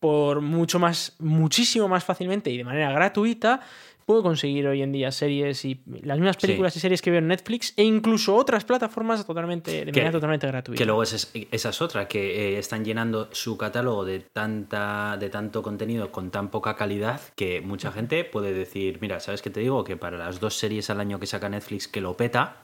[0.00, 3.60] por mucho más, muchísimo más fácilmente y de manera gratuita
[4.06, 6.46] puedo conseguir hoy en día series y las mismas Sí.
[6.48, 10.10] películas y series que veo en Netflix e incluso otras plataformas totalmente, de Que- manera
[10.10, 10.76] totalmente gratuita.
[10.78, 15.30] Que luego es, esa es otra, que eh, están llenando su catálogo de, tanta, de
[15.30, 19.60] tanto contenido con tan poca calidad que mucha gente puede decir, mira, ¿sabes qué te
[19.60, 19.84] digo?
[19.84, 22.56] Que para las dos series al año que saca Netflix que lo peta,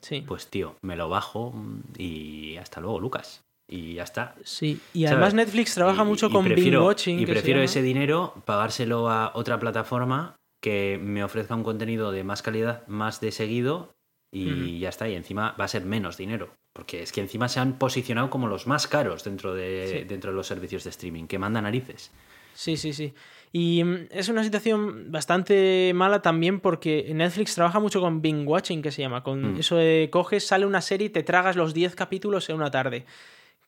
[0.00, 0.22] Sí.
[0.26, 3.42] pues tío, me lo bajo mm, y hasta luego, Lucas.
[3.70, 4.34] Y ya está.
[4.44, 5.12] Sí, y ¿sabes?
[5.12, 7.20] además Netflix trabaja Y- mucho y con prefiero- binge watching.
[7.20, 12.42] Y prefiero ese dinero pagárselo a otra plataforma que me ofrezca un contenido de más
[12.42, 13.94] calidad, más de seguido
[14.32, 15.08] y ya está.
[15.08, 16.54] Y encima va a ser menos dinero.
[16.72, 20.04] Porque es que encima se han posicionado como los más caros dentro de, Sí.
[20.08, 22.10] dentro de los servicios de streaming, que manda narices.
[22.54, 23.14] Sí, sí, sí.
[23.52, 28.80] Y mm, es una situación bastante mala también porque Netflix trabaja mucho con binge watching,
[28.82, 29.22] que se llama.
[29.22, 29.58] Con Mm.
[29.60, 33.06] eso de coges, sale una serie y te tragas los 10 capítulos en una tarde.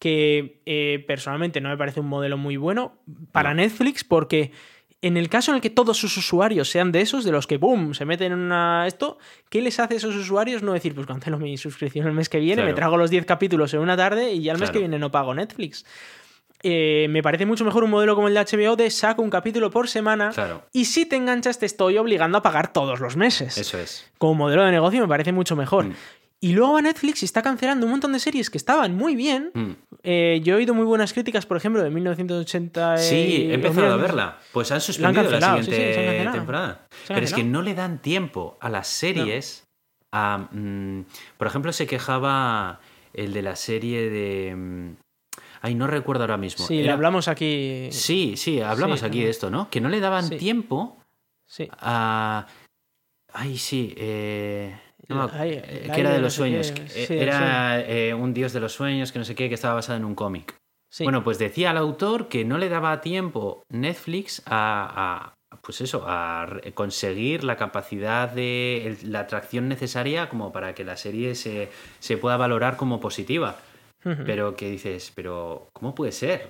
[0.00, 2.98] Que eh, personalmente no me parece un modelo muy bueno
[3.30, 3.62] para No.
[3.62, 4.50] Netflix porque
[5.02, 7.56] en el caso en el que todos sus usuarios sean de esos, de los que,
[7.56, 8.86] boom, se meten en una...
[8.86, 12.28] esto, ¿qué les hace a esos usuarios no decir, pues cancelo mi suscripción el mes
[12.28, 14.78] que viene, me trago los 10 capítulos en una tarde y ya el mes que
[14.78, 15.86] viene no pago Netflix?
[16.62, 19.70] Eh, me parece mucho mejor un modelo como el de HBO de saco un capítulo
[19.70, 23.56] por semana Claro, y si te enganchas te estoy obligando a pagar todos los meses.
[23.56, 24.10] eso es.
[24.18, 25.86] Como modelo de negocio me parece mucho mejor.
[25.86, 25.94] Mm.
[26.42, 29.50] Y luego va Netflix y está cancelando un montón de series que estaban muy bien.
[29.54, 29.70] Mm.
[30.02, 32.98] Eh, yo he oído muy buenas críticas, por ejemplo, de 1980.
[32.98, 34.38] Sí, he empezado a verla.
[34.52, 36.86] Pues han suspendido la, cancelado, sí, sí, siguiente han temporada.
[37.08, 39.64] Pero es que no le dan tiempo a las series.
[40.12, 41.04] a, mm,
[41.38, 42.80] por ejemplo, se quejaba
[43.12, 44.54] el de la serie de.
[44.56, 44.90] mm,
[45.62, 46.66] Ay, no recuerdo ahora mismo.
[46.66, 47.88] Sí, le hablamos aquí.
[47.92, 49.68] Sí, sí, hablamos Sí, aquí de esto, ¿no?
[49.70, 50.96] Que no le daban tiempo
[51.46, 51.68] Sí.
[51.78, 52.46] a.
[53.32, 53.94] Ay, sí.
[53.98, 54.74] eh,
[55.14, 56.72] no eh, que era de los sueños.
[56.72, 59.74] que, sí, era eh, un dios de los sueños, que no sé qué, que estaba
[59.74, 60.56] basado en un cómic.
[60.92, 61.04] Sí.
[61.04, 66.04] Bueno, pues decía el autor que no le daba tiempo Netflix a, a- pues eso,
[66.06, 71.68] a conseguir la capacidad de la atracción necesaria como para que la serie se,
[71.98, 73.56] se pueda valorar como positiva.
[74.24, 76.48] pero que dices, pero ¿cómo puede ser?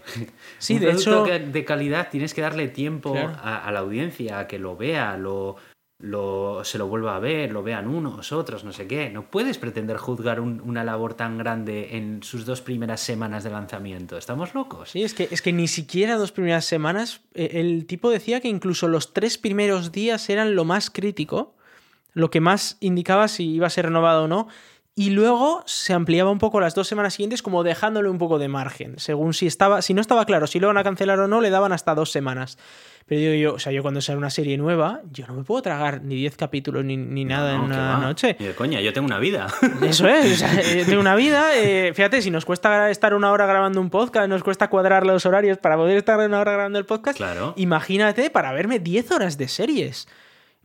[0.58, 3.32] Sí, Un de producto hecho- de calidad tienes que darle tiempo Claro.
[3.42, 5.56] a, a la audiencia, a que lo vea, lo,
[6.00, 9.10] lo, se lo vuelva a ver, lo vean unos, otros, no sé qué.
[9.10, 13.50] No puedes pretender juzgar un- una labor tan grande en sus dos primeras semanas de
[13.50, 14.16] lanzamiento.
[14.16, 14.90] ¿Estamos locos?
[14.90, 17.20] Sí, es que, es que ni siquiera dos primeras semanas.
[17.34, 21.54] eh, El tipo decía que incluso los tres primeros días eran lo más crítico,
[22.14, 24.48] lo que más indicaba si iba a ser renovado o no.
[24.96, 28.48] Y luego se ampliaba un poco las dos semanas siguientes, como dejándole un poco de
[28.48, 28.98] margen.
[28.98, 31.50] Según si estaba, si no estaba claro si lo iban a cancelar o no, le
[31.50, 32.58] daban hasta dos semanas.
[33.10, 35.60] Pero digo yo, o sea, yo cuando sale una serie nueva, yo no me puedo
[35.62, 38.36] tragar ni 10 capítulos ni, ni nada No, en ¿qué una noche.
[38.38, 39.48] De coña, yo tengo una vida.
[39.82, 41.56] Eso es, o sea, eh, tengo una vida.
[41.56, 45.26] eh, fíjate, si nos cuesta estar una hora grabando un podcast, nos cuesta cuadrar los
[45.26, 47.16] horarios para poder estar una hora grabando el podcast.
[47.16, 47.52] Claro.
[47.56, 50.06] Imagínate para verme 10 horas de series.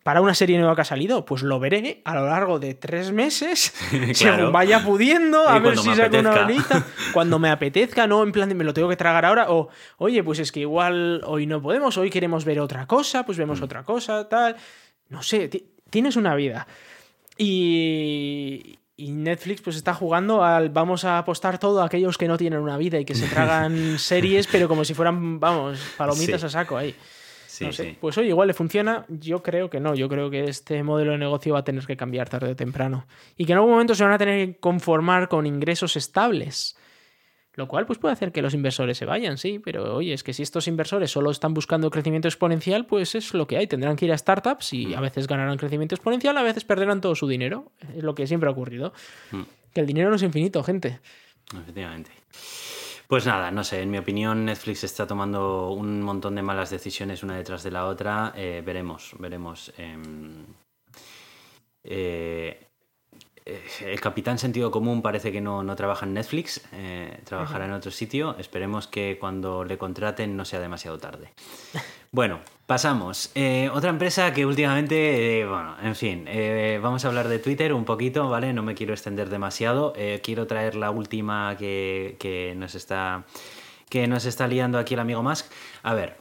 [0.06, 3.12] Para una serie nueva que ha salido, pues lo veré a lo largo de tres
[3.12, 4.14] meses, Claro.
[4.14, 6.86] según vaya pudiendo, a Y ver si saco una horita.
[7.12, 10.24] Cuando me apetezca, no en plan de me lo tengo que tragar ahora, o oye,
[10.24, 13.42] pues es que igual hoy no podemos, hoy queremos ver otra cosa, pues Mm.
[13.42, 14.56] vemos otra cosa, tal.
[15.10, 16.68] No sé, ti- tienes una vida.
[17.38, 22.38] Y, y Netflix pues está jugando al vamos a apostar todo a aquellos que no
[22.38, 26.48] tienen una vida y que se tragan series, pero como si fueran, vamos, palomitas Sí.
[26.48, 26.96] a saco ahí.
[27.56, 27.84] Sí, No sé.
[27.84, 27.98] sí.
[28.02, 29.06] Pues oye, igual le funciona.
[29.08, 29.96] Yo creo que no.
[29.96, 33.08] Yo creo que este modelo de negocio va a tener que cambiar tarde o temprano.
[33.38, 36.78] Y que en algún momento se van a tener que conformar con ingresos estables.
[37.54, 40.34] Lo cual pues puede hacer que los inversores se vayan, sí, pero oye, es que
[40.34, 43.68] si estos inversores solo están buscando crecimiento exponencial, pues es lo que hay.
[43.68, 47.16] Tendrán que ir a startups y a veces ganarán crecimiento exponencial, a veces perderán todo
[47.16, 47.72] su dinero.
[47.96, 48.92] Es lo que siempre ha ocurrido.
[49.32, 49.44] Mm.
[49.74, 51.00] Que el dinero no es infinito, gente.
[51.54, 52.12] Efectivamente.
[53.08, 57.22] Pues nada, no sé, en mi opinión Netflix está tomando un montón de malas decisiones
[57.22, 58.34] una detrás de la otra.
[58.36, 59.72] Eh, veremos, veremos.
[59.78, 60.46] em,
[61.84, 62.68] eh,
[63.46, 66.68] eh, el capitán sentido común parece que no, no trabaja en Netflix,
[67.26, 68.36] trabajará en otro sitio.
[68.40, 71.32] Esperemos que cuando le contraten no sea demasiado tarde.
[72.12, 73.32] Bueno, pasamos.
[73.36, 77.74] Eh, otra empresa que últimamente, eh, bueno, en fin, eh, vamos a hablar de Twitter
[77.74, 78.54] un poquito, ¿vale?
[78.54, 79.94] No me quiero extender demasiado.
[80.24, 83.26] Quiero traer la última que, que nos está
[83.90, 85.46] que nos está liando aquí el amigo Musk.
[85.84, 86.18] A ver,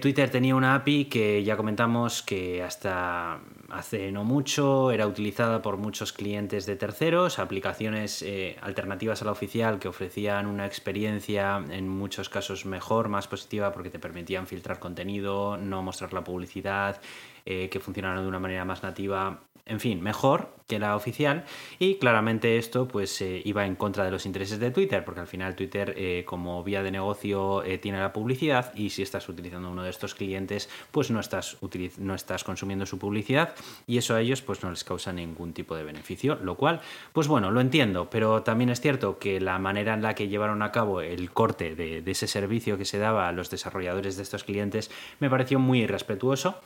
[0.00, 3.38] Twitter tenía una API que ya comentamos que hasta
[3.70, 9.32] hace no mucho era utilizada por muchos clientes de terceros, aplicaciones eh, alternativas a la
[9.32, 14.78] oficial que ofrecían una experiencia en muchos casos mejor, más positiva porque te permitían filtrar
[14.78, 17.00] contenido, no mostrar la publicidad,
[17.48, 21.44] eh, que funcionaran de una manera más nativa, en fin, mejor que la oficial.
[21.78, 25.28] Y claramente esto pues eh, iba en contra de los intereses de Twitter porque al
[25.28, 29.84] final Twitter eh, como vía de negocio tiene la publicidad y si estás utilizando uno
[29.84, 31.56] de estos clientes pues no estás,
[31.98, 33.54] no estás consumiendo su publicidad
[33.86, 36.80] y eso a ellos pues no les causa ningún tipo de beneficio lo cual
[37.12, 38.10] pues bueno lo entiendo.
[38.10, 41.76] Pero también es cierto que la manera en la que llevaron a cabo el corte
[41.76, 45.82] de ese servicio que se daba a los desarrolladores de estos clientes me pareció muy
[45.82, 46.60] irrespetuoso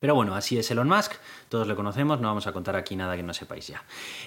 [0.00, 1.12] pero bueno, así es Elon Musk,
[1.48, 3.82] todos le conocemos, no vamos a contar aquí nada que no sepáis ya.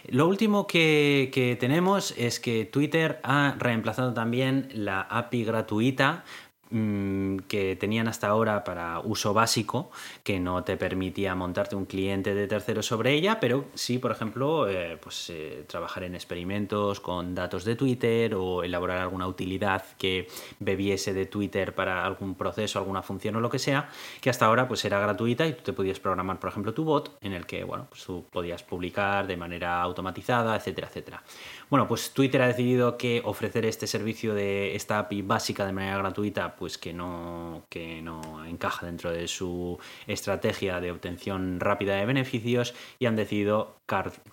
[0.10, 6.24] Lo último que, que tenemos es que Twitter ha reemplazado también la API gratuita
[6.70, 9.90] que tenían hasta ahora para uso básico,
[10.24, 14.70] que no te permitía montarte un cliente de tercero sobre ella, pero sí, por ejemplo,
[14.70, 20.28] eh, pues, eh, trabajar en experimentos con datos de Twitter o elaborar alguna utilidad que
[20.60, 23.90] bebiese de Twitter para algún proceso, alguna función o lo que sea,
[24.22, 27.18] que hasta ahora pues era gratuita y tú te podías programar, por ejemplo, tu bot
[27.22, 31.24] en el que, bueno, pues tú podías publicar de manera automatizada, etcétera, etcétera.
[31.70, 35.98] Bueno, pues Twitter ha decidido que ofrecer este servicio de esta API básica de manera
[35.98, 39.78] gratuita, pues que no, que no encaja dentro de su
[40.08, 43.76] estrategia de obtención rápida de beneficios y han decidido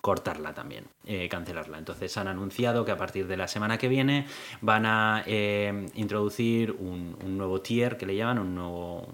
[0.01, 1.77] cortarla también, eh, cancelarla.
[1.77, 4.27] Entonces han anunciado que a partir de la semana que viene
[4.61, 9.07] van a eh, introducir un, nuevo tier que le llaman, un nuevo,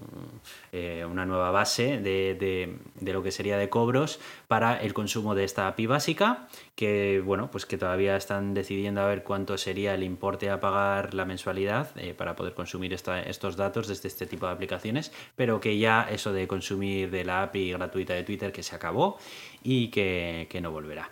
[0.71, 4.19] eh, una nueva base de- de lo que sería de cobros
[4.51, 9.05] para el consumo de esta API básica, que bueno, pues que todavía están decidiendo a
[9.05, 13.87] ver cuánto sería el importe a pagar la mensualidad eh, para poder consumir estos datos
[13.87, 18.13] desde este tipo de aplicaciones, pero que ya eso de consumir de la API gratuita
[18.13, 19.17] de Twitter que se acabó
[19.63, 21.09] y que, no volverá.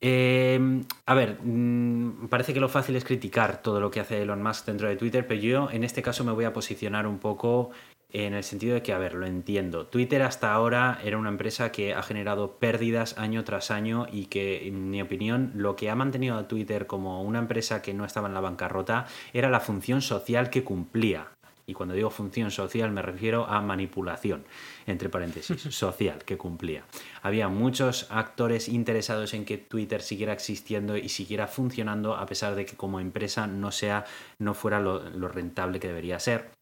[0.00, 0.58] Eh,
[1.06, 4.66] a ver, mm, parece que lo fácil es criticar todo lo que hace Elon Musk
[4.66, 7.70] dentro de Twitter, pero yo en este caso me voy a posicionar un poco
[8.10, 9.86] en el sentido de que, a ver, lo entiendo.
[9.86, 14.66] Twitter hasta ahora era una empresa que ha generado pérdidas año tras año y que,
[14.66, 18.28] en mi opinión, lo que ha mantenido a Twitter como una empresa que no estaba
[18.28, 21.28] en la bancarrota era la función social que cumplía.
[21.68, 24.44] Y cuando digo función social me refiero a manipulación,
[24.86, 26.84] entre paréntesis, social, que cumplía.
[27.20, 32.64] Había muchos actores interesados en que Twitter siguiera existiendo y siguiera funcionando a pesar de
[32.64, 34.06] que como empresa no, sea,
[34.38, 36.57] no fuera lo, rentable que debería ser.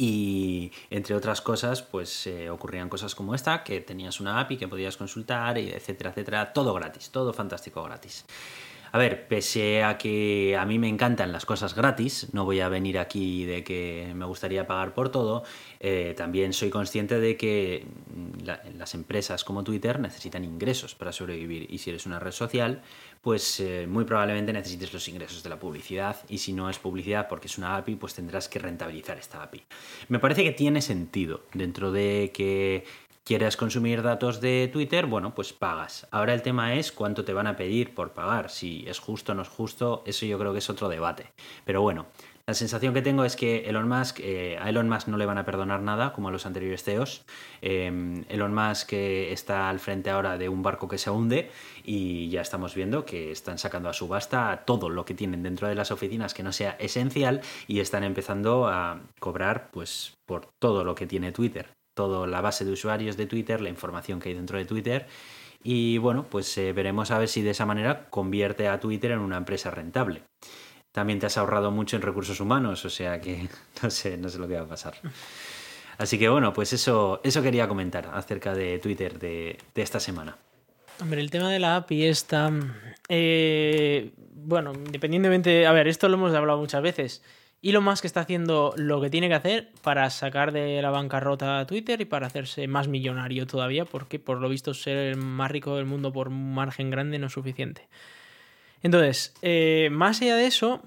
[0.00, 4.68] Y entre otras cosas, pues eh, ocurrían cosas como esta, que tenías una API que
[4.68, 8.24] podías consultar, etcétera, etcétera, todo gratis, todo fantástico gratis.
[8.92, 12.68] A ver, pese a que a mí me encantan las cosas gratis, no voy a
[12.68, 15.42] venir aquí de que me gustaría pagar por todo,
[15.80, 17.86] eh, también soy consciente de que
[18.76, 22.82] las empresas como Twitter necesitan ingresos para sobrevivir y si eres una red social,
[23.28, 27.28] pues eh, muy probablemente necesites los ingresos de la publicidad y si no es publicidad
[27.28, 29.64] porque es una API, pues tendrás que rentabilizar esta API.
[30.08, 32.86] Me parece que tiene sentido dentro de que
[33.24, 35.04] ¿Quieres consumir datos de Twitter?
[35.04, 36.06] Bueno, pues pagas.
[36.10, 38.48] Ahora el tema es cuánto te van a pedir por pagar.
[38.48, 41.32] Si es justo o no es justo, eso yo creo que es otro debate.
[41.66, 42.06] Pero bueno,
[42.48, 45.36] la sensación que tengo es que Elon Musk, eh, a Elon Musk no le van
[45.36, 47.26] a perdonar nada, como a los anteriores CEOs.
[47.60, 51.50] Eh, Elon Musk eh, está al frente ahora de un barco que se hunde
[51.84, 55.74] y ya estamos viendo que están sacando a subasta todo lo que tienen dentro de
[55.74, 60.94] las oficinas que no sea esencial y están empezando a cobrar pues por todo lo
[60.94, 64.56] que tiene Twitter toda la base de usuarios de Twitter, la información que hay dentro
[64.56, 65.08] de Twitter.
[65.64, 69.18] Y bueno, pues eh, veremos a ver si de esa manera convierte a Twitter en
[69.18, 70.22] una empresa rentable.
[70.92, 73.48] También te has ahorrado mucho en recursos humanos, o sea que
[73.82, 74.94] no sé, no sé lo que va a pasar.
[75.98, 80.36] Así que bueno, pues eso, eso quería comentar acerca de Twitter de, esta semana.
[81.00, 82.50] Hombre, el tema de la API está.
[83.08, 85.66] Eh, bueno, independientemente.
[85.66, 87.22] A ver, esto lo hemos hablado muchas veces.
[87.60, 91.66] Elon Musk está haciendo lo que tiene que hacer para sacar de la bancarrota a
[91.66, 95.74] Twitter y para hacerse más millonario todavía, porque por lo visto ser el más rico
[95.74, 97.88] del mundo por margen grande no es suficiente.
[98.82, 100.82] Entonces, eh, más allá de eso,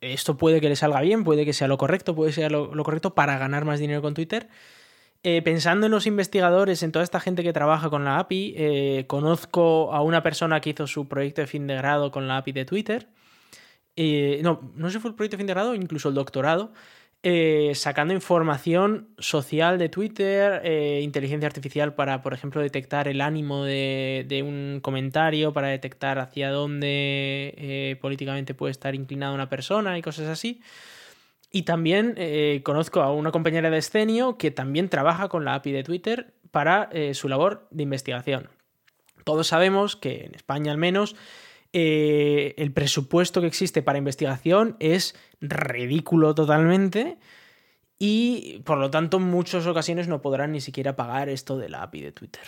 [0.00, 3.14] esto puede que le salga bien, puede que sea lo correcto, puede ser lo, correcto
[3.14, 4.48] para ganar más dinero con Twitter.
[5.22, 9.04] Eh, pensando en los investigadores, en toda esta gente que trabaja con la API, eh,
[9.06, 12.52] conozco a una persona que hizo su proyecto de fin de grado con la API
[12.52, 13.08] de Twitter
[13.96, 16.72] no, no sé si fue el proyecto de fin de grado incluso el doctorado,
[17.24, 23.64] eh, sacando información social de Twitter, eh, inteligencia artificial para, por ejemplo, detectar el ánimo
[23.64, 30.28] de, un comentario, para detectar hacia dónde políticamente puede estar inclinada una persona y cosas
[30.28, 30.60] así.
[31.50, 32.16] Y también
[32.62, 36.90] conozco a una compañera de escenio que también trabaja con la API de Twitter para
[37.14, 38.50] su labor de investigación.
[39.24, 41.16] Todos sabemos que en España al menos
[41.76, 47.18] eh, el presupuesto que existe para investigación es ridículo totalmente
[47.98, 51.82] y por lo tanto en muchas ocasiones no podrán ni siquiera pagar esto de la
[51.82, 52.42] API de Twitter.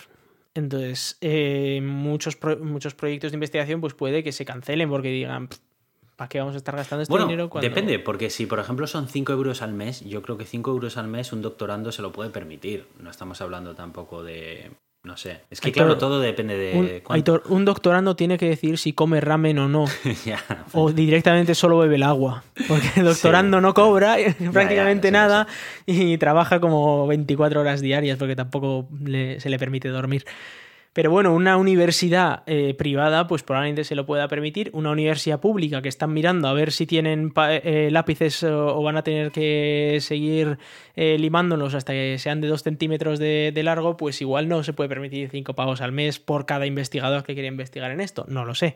[0.53, 5.49] Entonces, eh, muchos, muchos proyectos de investigación pues puede que se cancelen porque digan,
[6.15, 7.49] ¿para qué vamos a estar gastando este dinero?
[7.49, 7.67] Cuando...
[7.67, 10.95] Depende, porque si por ejemplo son 5 euros al mes, yo creo que 5 euros
[10.95, 12.87] al mes un doctorando se lo puede permitir.
[13.01, 14.71] No estamos hablando tampoco de
[15.03, 15.41] no sé.
[15.49, 17.01] Es que, claro, todo depende de.
[17.07, 19.85] Un, un doctorando tiene que decir si come ramen o no.
[20.73, 22.43] O directamente solo bebe el agua.
[22.67, 24.17] Porque el doctorando no cobra
[24.51, 25.47] prácticamente nada
[25.85, 30.25] y trabaja como 24 horas diarias porque tampoco se le permite dormir.
[30.97, 34.71] Pero bueno, una universidad eh, privada, pues probablemente se lo pueda permitir.
[34.73, 39.03] Una universidad pública que están mirando a ver si tienen eh, lápices o, van a
[39.03, 40.57] tener que seguir
[40.95, 44.89] eh, limándolos hasta que sean de dos centímetros de, largo, pues igual no se puede
[44.89, 48.25] permitir cinco pagos al mes por cada investigador que quiere investigar en esto.
[48.27, 48.75] No lo sé.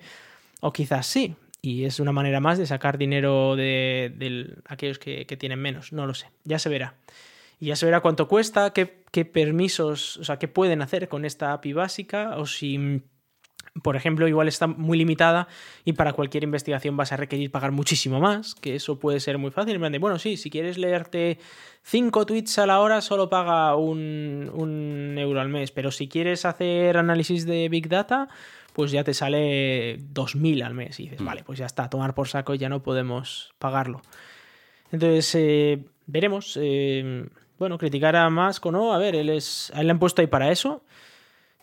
[0.60, 1.34] O quizás sí.
[1.64, 5.92] Y es una manera más de sacar dinero de, aquellos que tienen menos.
[5.92, 6.28] No lo sé.
[6.44, 6.94] Ya se verá
[7.62, 11.26] y ya se verá cuánto cuesta, qué, qué, permisos, o sea, qué pueden hacer con
[11.26, 13.04] esta API básica o si,
[13.84, 15.48] por ejemplo, igual está muy limitada
[15.86, 19.52] y para cualquier investigación vas a requerir pagar muchísimo más, que eso puede ser muy
[19.52, 19.78] fácil.
[19.78, 21.38] Bueno, sí, si quieres leerte
[21.84, 26.46] cinco tweets a la hora, solo paga un, un euro al mes, pero si quieres
[26.46, 28.28] hacer análisis de Big Data,
[28.74, 31.26] pues ya te sale 2.000 al mes y dices, mm.
[31.26, 34.02] vale, pues ya está, tomar por saco, ya no podemos pagarlo.
[34.92, 36.58] Entonces, eh, veremos.
[36.60, 37.28] Eh,
[37.62, 40.20] bueno, criticar a Musk o no, a ver, él es, a él le han puesto
[40.20, 40.82] ahí para eso.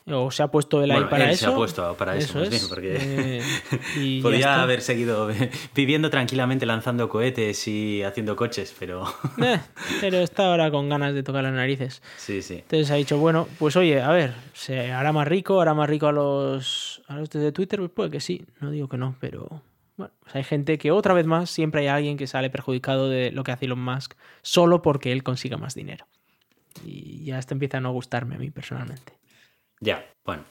[0.07, 1.47] O se ha puesto él ahí para él eso.
[1.47, 5.29] Se ha puesto para eso, más bien, porque eh, podía haber seguido
[5.75, 9.13] viviendo tranquilamente lanzando cohetes y haciendo coches, pero.
[9.43, 9.59] Eh,
[10.01, 12.01] pero está ahora con ganas de tocar las narices.
[12.17, 12.59] Sí, sí.
[12.59, 15.61] Entonces ha dicho, bueno, pues oye, a ver, ¿se hará más rico?
[15.61, 17.81] ¿Hará más rico a los, a los de Twitter?
[17.81, 19.63] Pues puede que sí, no digo que no, pero
[19.99, 23.33] bueno, pues hay gente que otra vez más siempre hay alguien que sale perjudicado de
[23.33, 26.07] lo que hace Elon Musk solo porque él consiga más dinero.
[26.85, 29.13] Y ya esto empieza a no gustarme a mí personalmente.
[29.81, 30.45] Ya, bueno.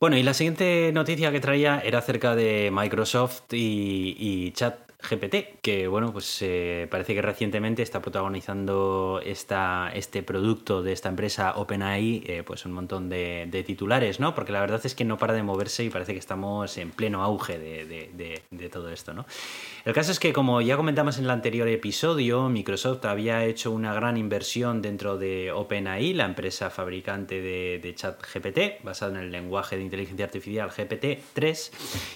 [0.00, 5.88] Bueno, y la siguiente noticia que traía era acerca de Microsoft y, Chat ChatGPT, que
[5.88, 12.24] bueno, pues eh, parece que recientemente está protagonizando esta, este producto de esta empresa OpenAI,
[12.26, 14.34] eh, pues un montón de, titulares, ¿no?
[14.34, 17.22] Porque la verdad es que no para de moverse y parece que estamos en pleno
[17.22, 19.26] auge de, todo esto, ¿no?
[19.84, 23.94] El caso es que, como ya comentamos en el anterior episodio, Microsoft había hecho una
[23.94, 29.82] gran inversión dentro de OpenAI, la empresa fabricante de, ChatGPT, basado en el lenguaje de
[29.82, 31.70] inteligencia artificial GPT-3,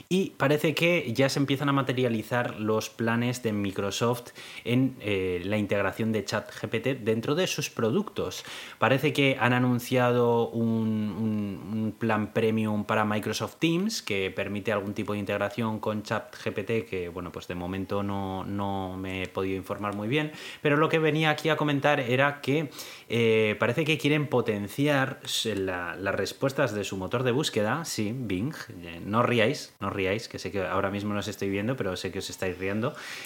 [0.08, 4.30] y parece que ya se empiezan a materializar los planes de Microsoft
[4.64, 8.44] en eh, la integración de ChatGPT dentro de sus productos.
[8.78, 15.18] Parece que han anunciado un, plan premium para Microsoft Teams que permite algún tipo de
[15.18, 20.08] integración con ChatGPT que, bueno, pues de momento no, no me he podido informar muy
[20.08, 22.70] bien, pero lo que venía aquí a comentar era que
[23.08, 29.00] eh, parece que quieren potenciar las respuestas de su motor de búsqueda, sí, Bing, eh,
[29.04, 32.12] no ríais, no ríais, que sé que ahora mismo no os estoy viendo, pero sé
[32.12, 32.69] que os estáis riendo.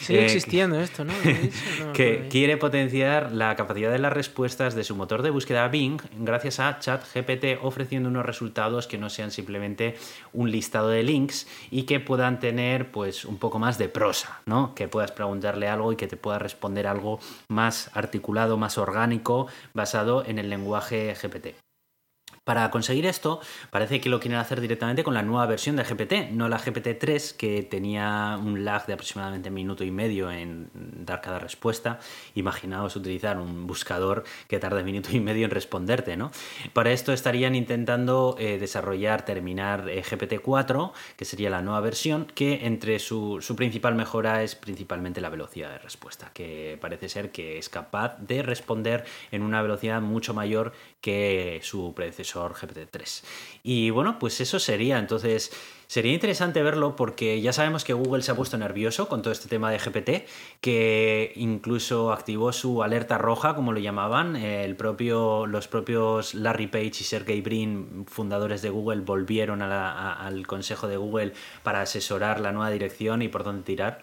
[0.00, 1.12] Sigue eh, existiendo esto, ¿no?
[1.92, 6.60] que quiere potenciar la capacidad de las respuestas de su motor de búsqueda Bing gracias
[6.60, 9.96] a ChatGPT ofreciendo unos resultados que no sean simplemente
[10.32, 14.74] un listado de links y que puedan tener pues un poco más de prosa, ¿no?
[14.74, 20.24] Que puedas preguntarle algo y que te pueda responder algo más articulado, más orgánico, basado
[20.24, 21.63] en el lenguaje GPT.
[22.44, 23.40] Para conseguir esto,
[23.70, 27.36] parece que lo quieren hacer directamente con la nueva versión de GPT, no la GPT-3,
[27.36, 32.00] que tenía un lag de aproximadamente minuto y medio en dar cada respuesta.
[32.34, 36.32] Imaginaos utilizar un buscador que tarde un minuto y medio en responderte, ¿no?
[36.74, 42.66] Para esto estarían intentando eh, desarrollar, terminar eh, GPT-4, que sería la nueva versión, que
[42.66, 47.56] entre su, su principal mejora es principalmente la velocidad de respuesta, que parece ser que
[47.56, 53.22] es capaz de responder en una velocidad mucho mayor que su predecesor GPT-3.
[53.62, 54.98] Y bueno, pues eso sería.
[54.98, 55.52] Entonces,
[55.86, 59.48] sería interesante verlo porque ya sabemos que Google se ha puesto nervioso con todo este
[59.48, 60.26] tema de GPT,
[60.60, 64.36] que incluso activó su alerta roja, como lo llamaban.
[64.36, 70.88] El propio, los propios Larry Page y Sergey Brin, fundadores de Google, volvieron al consejo
[70.88, 71.32] de Google
[71.62, 74.00] para asesorar la nueva dirección y por dónde tirar.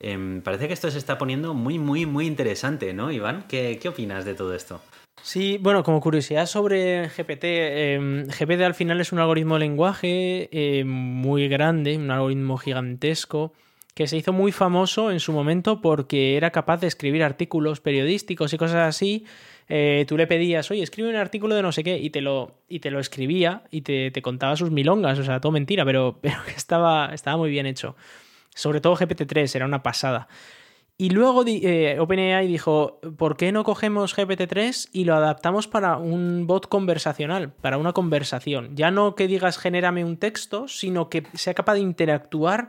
[0.00, 3.44] Em, parece que esto se está poniendo muy, muy, muy interesante, ¿no, Iván?
[3.48, 4.80] ¿Qué, qué opinas de todo esto?
[5.24, 10.48] Sí, bueno, como curiosidad sobre GPT, em, GPT al final es un algoritmo de lenguaje
[10.50, 13.52] eh, muy grande, un algoritmo gigantesco,
[13.94, 18.52] que se hizo muy famoso en su momento porque era capaz de escribir artículos periodísticos
[18.52, 19.24] y cosas así.
[19.68, 22.56] Eh, tú le pedías, oye, escribe un artículo de no sé qué, y te lo,
[22.68, 26.38] y te lo escribía y te, contaba sus milongas, o sea, todo mentira, pero, pero
[26.56, 27.94] estaba, estaba muy bien hecho.
[28.54, 30.28] Sobre todo GPT-3, era una pasada.
[30.98, 36.46] Y luego eh, OpenAI dijo, ¿por qué no cogemos GPT-3 y lo adaptamos para un
[36.46, 38.76] bot conversacional, para una conversación?
[38.76, 42.68] Ya no que digas genérame un texto, sino que sea capaz de interactuar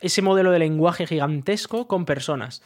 [0.00, 2.62] ese modelo de lenguaje gigantesco con personas.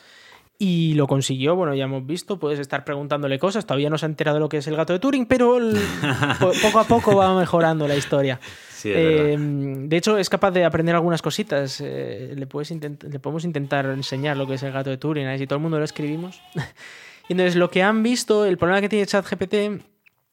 [0.62, 4.10] Y lo consiguió, bueno, ya hemos visto, puedes estar preguntándole cosas, todavía no se ha
[4.10, 5.56] enterado de lo que es el gato de Turing, pero
[6.62, 8.38] poco a poco va mejorando la historia.
[8.84, 11.80] Em, de hecho, es capaz de aprender algunas cositas.
[11.82, 15.30] Eh, le, puedes le podemos intentar enseñar lo que es el gato de Turing, a
[15.30, 16.42] ver si todo el mundo lo escribimos.
[17.30, 19.82] y entonces, lo que han visto, el problema que tiene ChatGPT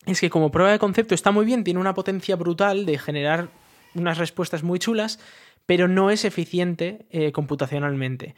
[0.08, 3.48] es que como prueba de concepto está muy bien, tiene una potencia brutal de generar
[3.96, 5.20] unas respuestas muy chulas,
[5.66, 8.36] pero no es eficiente eh, computacionalmente.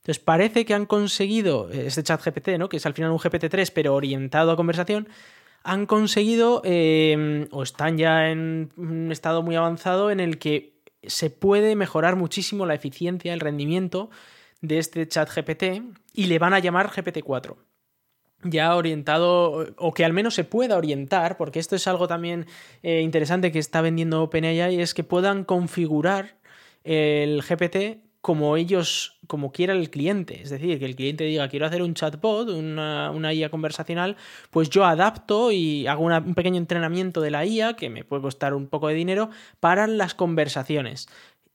[0.00, 2.68] Entonces parece que han conseguido, eh, este chat GPT, ¿no?
[2.68, 5.08] que es al final un GPT-3 pero orientado a conversación,
[5.62, 11.28] han conseguido em, o están ya en un estado muy avanzado en el que se
[11.28, 14.10] puede mejorar muchísimo la eficiencia, el rendimiento
[14.62, 15.82] de este chat GPT
[16.14, 17.56] y le van a llamar GPT-4
[18.42, 22.46] ya orientado, o que al menos se pueda orientar, porque esto es algo también
[22.82, 26.38] eh, interesante que está vendiendo OpenAI, es que puedan configurar
[26.82, 30.42] el GPT como ellos, como quiera el cliente.
[30.42, 34.16] Es decir, que el cliente diga, quiero hacer un chatbot, una, IA conversacional,
[34.50, 38.54] pues yo adapto y hago un pequeño entrenamiento de la IA, que me puede costar
[38.54, 41.08] un poco de dinero, para las conversaciones.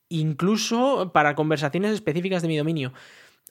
[0.09, 2.93] Incluso para conversaciones específicas de mi dominio.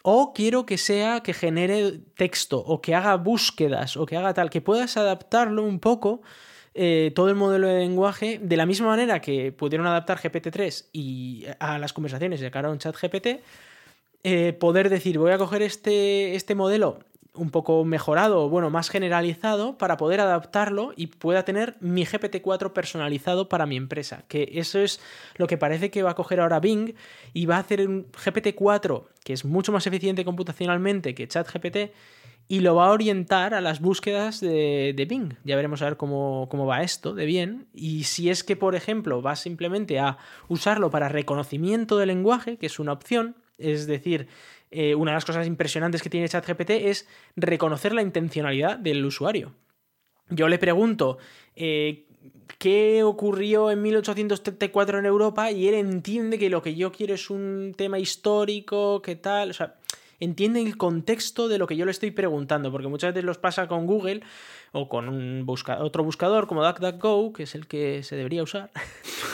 [0.02, 4.50] O quiero que sea que genere texto, o que haga búsquedas, o que haga tal,
[4.50, 6.20] que puedas adaptarlo un poco
[6.74, 11.46] eh, todo el modelo de lenguaje de la misma manera que pudieron adaptar GPT-3 y
[11.60, 13.40] a las conversaciones sacaron ChatGPT,
[14.24, 16.98] eh, poder decir, voy a coger este, este modelo
[17.34, 23.48] un poco mejorado, bueno, más generalizado, para poder adaptarlo y pueda tener mi GPT-4 personalizado
[23.48, 24.24] para mi empresa.
[24.28, 25.00] Que eso es
[25.36, 26.94] lo que parece que va a coger ahora Bing
[27.32, 31.92] y va a hacer un GPT-4 que es mucho más eficiente computacionalmente que ChatGPT
[32.46, 35.34] y lo va a orientar a las búsquedas de, de Bing.
[35.44, 37.66] Ya veremos a ver cómo, va esto de bien.
[37.72, 40.18] Y si es que, por ejemplo, vas simplemente a
[40.48, 44.28] usarlo para reconocimiento de lenguaje, que es una opción, es decir,
[44.70, 49.54] eh, una de las cosas impresionantes que tiene ChatGPT es reconocer la intencionalidad del usuario.
[50.28, 51.18] Yo le pregunto,
[51.54, 52.06] eh,
[52.58, 57.30] qué ocurrió en 1834 en Europa y él entiende que lo que yo quiero es
[57.30, 59.76] un tema histórico, qué tal, o sea,
[60.24, 63.68] entiende el contexto de lo que yo le estoy preguntando, porque muchas veces los pasa
[63.68, 64.22] con Google
[64.72, 65.46] o con un
[65.78, 68.70] otro buscador como DuckDuckGo, que es el que se debería usar,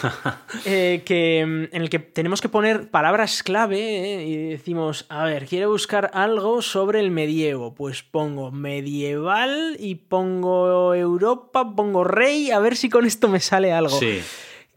[0.66, 5.24] eh, que, mm, en el que tenemos que poner palabras clave eh, y decimos, a
[5.24, 12.50] ver, quiero buscar algo sobre el medievo, pues pongo medieval y pongo Europa, pongo rey,
[12.50, 13.98] a ver si con esto me sale algo.
[13.98, 14.20] Sí.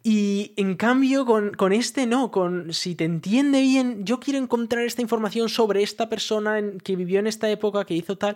[0.03, 4.83] Y en cambio, con, con, este no, con si te entiende bien, yo quiero encontrar
[4.83, 8.35] esta información sobre esta persona que vivió en esta época, que hizo tal,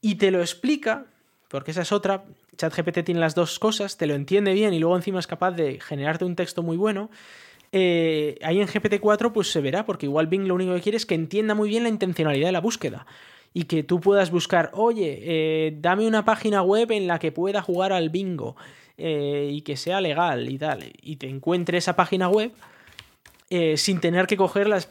[0.00, 1.04] y te lo explica,
[1.48, 2.24] porque esa es otra.
[2.56, 5.78] ChatGPT tiene las dos cosas, te lo entiende bien y luego encima es capaz de
[5.80, 7.10] generarte un texto muy bueno.
[7.72, 11.04] Eh, ahí en GPT-4 pues se verá, porque igual Bing lo único que quiere es
[11.04, 13.06] que entienda muy bien la intencionalidad de la búsqueda
[13.52, 17.60] y que tú puedas buscar, oye, eh, dame una página web en la que pueda
[17.60, 18.56] jugar al bingo
[18.98, 22.52] eh, y que sea legal y tal, y te encuentre esa página web
[23.48, 24.86] eh, sin tener que coger las,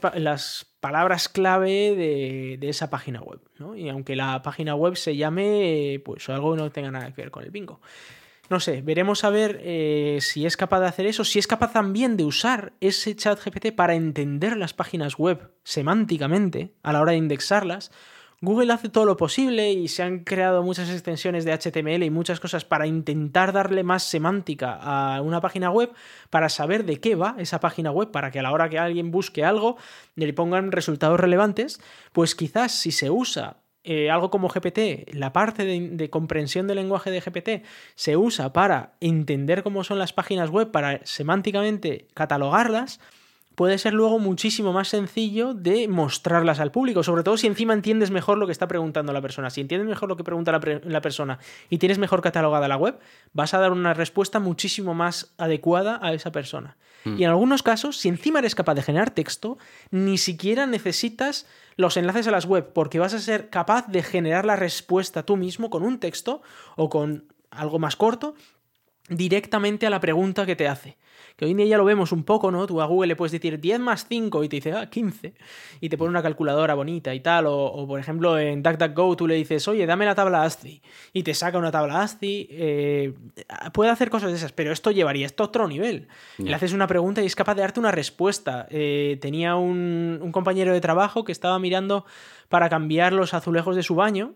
[0.79, 3.39] palabras clave de, esa página web.
[3.57, 3.75] ¿no?
[3.75, 7.31] Y aunque la página web se llame, pues algo que no tenga nada que ver
[7.31, 7.81] con el bingo.
[8.49, 11.73] No sé, veremos a ver eh, si es capaz de hacer eso, si es capaz
[11.73, 17.13] también de usar ese chat GPT para entender las páginas web semánticamente a la hora
[17.13, 17.91] de indexarlas
[18.41, 22.39] Google hace todo lo posible y se han creado muchas extensiones de HTML y muchas
[22.39, 25.91] cosas para intentar darle más semántica a una página web,
[26.29, 29.11] para saber de qué va esa página web, para que a la hora que alguien
[29.11, 29.77] busque algo
[30.15, 31.79] le pongan resultados relevantes,
[32.11, 36.77] pues quizás si se usa eh, algo como GPT, la parte de, de, comprensión del
[36.77, 37.63] lenguaje de GPT
[37.93, 42.99] se usa para entender cómo son las páginas web, para semánticamente catalogarlas,
[43.55, 48.11] puede ser luego muchísimo más sencillo de mostrarlas al público, sobre todo si encima entiendes
[48.11, 49.49] mejor lo que está preguntando la persona.
[49.49, 51.39] Si entiendes mejor lo que pregunta la, persona
[51.69, 52.99] y tienes mejor catalogada la web,
[53.33, 56.77] vas a dar una respuesta muchísimo más adecuada a esa persona.
[57.05, 57.17] Mm.
[57.17, 59.57] Y en algunos casos, si encima eres capaz de generar texto,
[59.89, 61.47] ni siquiera necesitas
[61.77, 65.37] los enlaces a las web, porque vas a ser capaz de generar la respuesta tú
[65.37, 66.41] mismo con un texto
[66.75, 68.35] o con algo más corto
[69.09, 70.97] directamente a la pregunta que te hace
[71.35, 72.65] que hoy en día ya lo vemos un poco, ¿no?
[72.65, 75.33] Tú a Google le puedes decir 10 más 5 y te dice, ah, 15,
[75.81, 79.35] y te pone una calculadora bonita y tal, o, por ejemplo en DuckDuckGo tú le
[79.35, 80.81] dices, oye, dame la tabla ASCII,
[81.11, 83.13] y te saca una tabla ASCII, eh,
[83.73, 86.07] puede hacer cosas de esas, pero esto llevaría esto a otro nivel.
[86.37, 88.67] Le haces una pregunta y es capaz de darte una respuesta.
[88.69, 92.05] Eh, tenía un, un compañero de trabajo que estaba mirando
[92.47, 94.35] para cambiar los azulejos de su baño,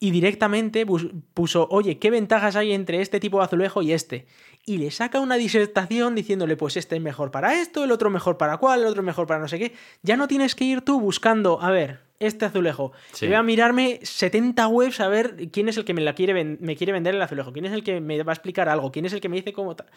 [0.00, 0.86] y directamente
[1.34, 4.26] puso, oye, ¿qué ventajas hay entre este tipo de azulejo y este?
[4.66, 8.38] y le saca una disertación diciéndole, pues este es mejor para esto, el otro mejor
[8.38, 9.74] para cuál, el otro mejor para no sé qué.
[10.02, 12.92] Ya no tienes que ir tú buscando, a ver, este azulejo.
[13.20, 16.76] Voy a mirarme 70 webs a ver quién es el que me, la quiere, me
[16.76, 19.12] quiere vender el azulejo, quién es el que me va a explicar algo, quién es
[19.12, 19.88] el que me dice cómo tal.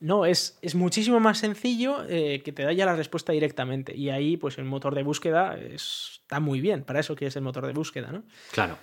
[0.00, 3.96] No, es, es muchísimo más sencillo eh, que te da ya la respuesta directamente.
[3.96, 6.84] Y ahí, pues el motor de búsqueda está muy bien.
[6.84, 8.22] Para eso que es el motor de búsqueda, ¿no?
[8.52, 8.78] Claro.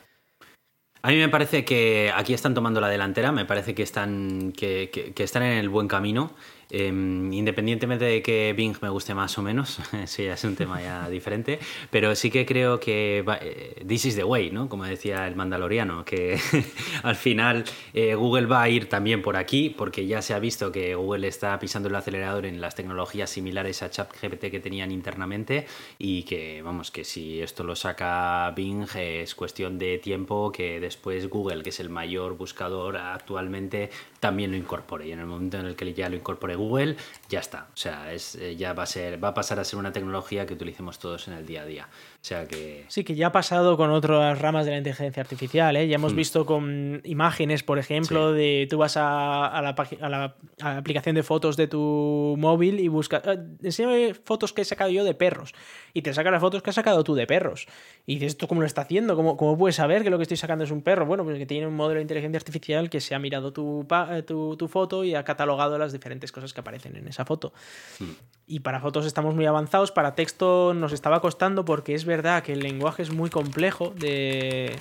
[1.06, 4.90] A mí me parece que aquí están tomando la delantera, me parece que están, que,
[5.16, 6.32] que están en el buen camino
[6.70, 10.82] Em, independientemente de que Bing me guste más o menos, eso ya es un tema
[10.82, 11.60] ya diferente,
[11.92, 14.68] pero sí que creo que eh, this is the way, ¿no?
[14.68, 16.40] Como decía el mandaloriano, que
[17.04, 20.72] al final eh, Google va a ir también por aquí, porque ya se ha visto
[20.72, 25.68] que Google está pisando el acelerador en las tecnologías similares a ChatGPT que tenían internamente
[26.00, 31.30] y que, vamos, que si esto lo saca Bing es cuestión de tiempo que después
[31.30, 33.90] Google, que es el mayor buscador actualmente,
[34.20, 36.96] también lo incorpore y en el momento en el que ya lo incorpore Google,
[37.30, 37.68] ya está.
[37.74, 40.46] O sea, es, eh, ya va a ser, va a pasar a ser una tecnología
[40.46, 41.90] que utilicemos todos en el día a día.
[41.92, 42.86] O sea que.
[42.88, 45.88] Sí, que ya ha pasado con otras ramas de la inteligencia artificial, ¿eh?
[45.88, 46.18] Ya hemos hmm.
[46.18, 51.58] visto con imágenes, por ejemplo, de tú vas a, la, a, la, aplicación de fotos
[51.58, 53.24] de tu móvil y buscas.
[53.26, 55.54] Eh, enséñame fotos que he sacado yo de perros.
[55.96, 57.68] Y te saca las fotos que has sacado tú de perros.
[58.06, 59.16] Y dices, ¿esto cómo lo está haciendo?
[59.16, 61.06] ¿Cómo, ¿Cómo puedes saber que lo que estoy sacando es un perro?
[61.06, 64.24] Bueno, pues que tiene un modelo de inteligencia artificial que se ha mirado tu, eh,
[64.24, 67.54] tu, tu foto y ha catalogado las diferentes cosas que aparecen en esa foto.
[68.00, 68.12] Hmm.
[68.46, 72.44] Y para fotos estamos muy avanzados, para texto nos estaba costando porque es verdad verdad
[72.44, 74.76] que el lenguaje es muy complejo de,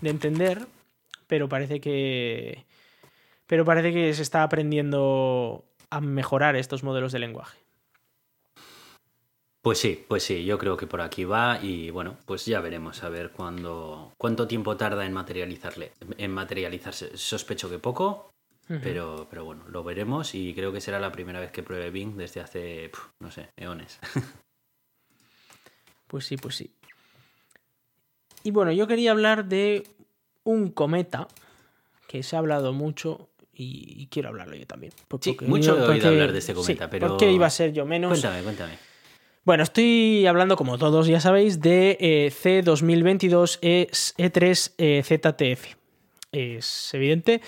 [0.00, 0.66] de entender,
[1.26, 2.64] pero parece que.
[3.46, 7.58] Pero parece que se está aprendiendo a mejorar estos modelos de lenguaje.
[9.66, 13.02] Pues sí, pues sí, yo creo que por aquí va y bueno, pues ya veremos
[13.02, 17.16] a ver cuándo, cuánto tiempo tarda en materializarle, en materializarse.
[17.16, 18.30] Sospecho que poco,
[18.68, 22.16] pero, pero bueno, lo veremos y creo que será la primera vez que pruebe Bing
[22.16, 23.98] desde hace, no sé, eones.
[26.06, 26.70] Pues sí, pues sí.
[28.44, 29.82] Y bueno, yo quería hablar de
[30.44, 31.26] un cometa
[32.06, 34.92] que se ha hablado mucho y, quiero hablarlo yo también.
[35.20, 37.08] Sí, mucho he oído hablar de este cometa, pero...
[37.08, 38.10] ¿Por qué iba a ser yo menos?
[38.10, 38.78] Cuéntame, cuéntame.
[39.46, 45.76] Bueno, estoy hablando, como todos ya sabéis, de eh, C2022 E3 ZTF.
[46.32, 47.40] Es evidente.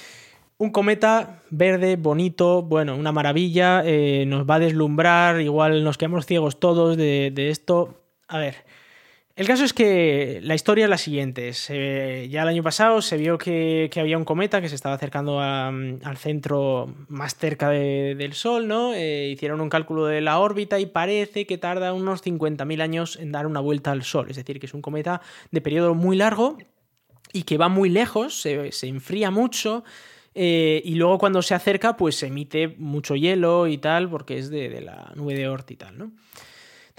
[0.59, 6.24] Un cometa verde, bonito, bueno, una maravilla, eh, nos va a deslumbrar, igual nos quedamos
[6.24, 8.01] ciegos todos de esto.
[8.28, 8.55] A ver,
[9.39, 11.53] el caso es que la historia es la siguiente.
[12.28, 16.16] ya el año pasado se vio que, había un cometa que se estaba acercando al
[16.16, 18.95] centro más cerca del Sol, ¿no?
[18.95, 23.30] Eh, hicieron un cálculo de la órbita y parece que tarda unos 50.000 años en
[23.30, 24.26] dar una vuelta al Sol.
[24.28, 25.20] Es decir, que es un cometa
[25.53, 26.59] de periodo muy largo
[27.32, 29.84] y que va muy lejos, se, enfría mucho.
[30.34, 34.68] Eh, y luego cuando se acerca, pues emite mucho hielo y tal, porque es de,
[34.68, 36.11] de la nube de Oort y tal, ¿no?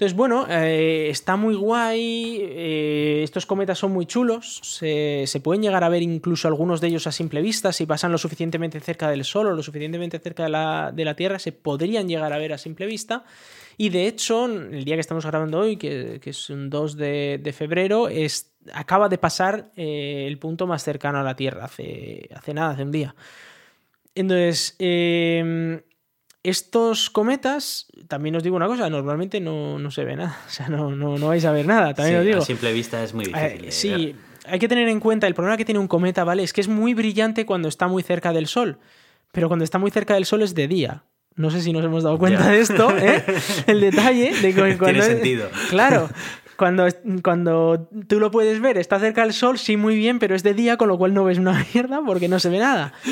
[0.00, 5.84] Entonces, bueno, eh, está muy guay, eh, estos cometas son muy chulos, se, pueden llegar
[5.84, 9.24] a ver incluso algunos de ellos a simple vista, si pasan lo suficientemente cerca del
[9.24, 12.86] Sol o lo suficientemente cerca de la, Tierra, se podrían llegar a ver a simple
[12.86, 13.26] vista.
[13.76, 18.08] Y de hecho, el día que estamos grabando hoy, que, es un 2 de, febrero,
[18.08, 22.70] es, acaba de pasar eh, el punto más cercano a la Tierra, hace, hace nada,
[22.70, 23.14] hace un día.
[24.14, 24.76] Entonces,
[26.42, 30.90] estos cometas, también os digo una cosa, normalmente no, se ve nada, o sea, no,
[30.90, 32.38] no, vais a ver nada, también os digo.
[32.38, 33.72] A simple vista es muy eh, difícil.
[33.72, 34.16] sí,
[34.46, 36.42] hay que tener en cuenta, el problema que tiene un cometa, ¿vale?
[36.42, 38.78] Es que es muy brillante cuando está muy cerca del Sol,
[39.32, 41.04] pero cuando está muy cerca del Sol es de día.
[41.36, 43.24] No sé si nos hemos dado cuenta de esto, ¿eh?
[43.66, 44.86] El detalle de que cuando...
[44.86, 45.48] Tiene sentido.
[45.70, 46.10] Claro,
[46.60, 46.86] cuando,
[47.24, 50.52] cuando tú lo puedes ver, está cerca del sol, sí, muy bien, pero es de
[50.52, 52.92] día, con lo cual no ves una mierda porque no se ve nada.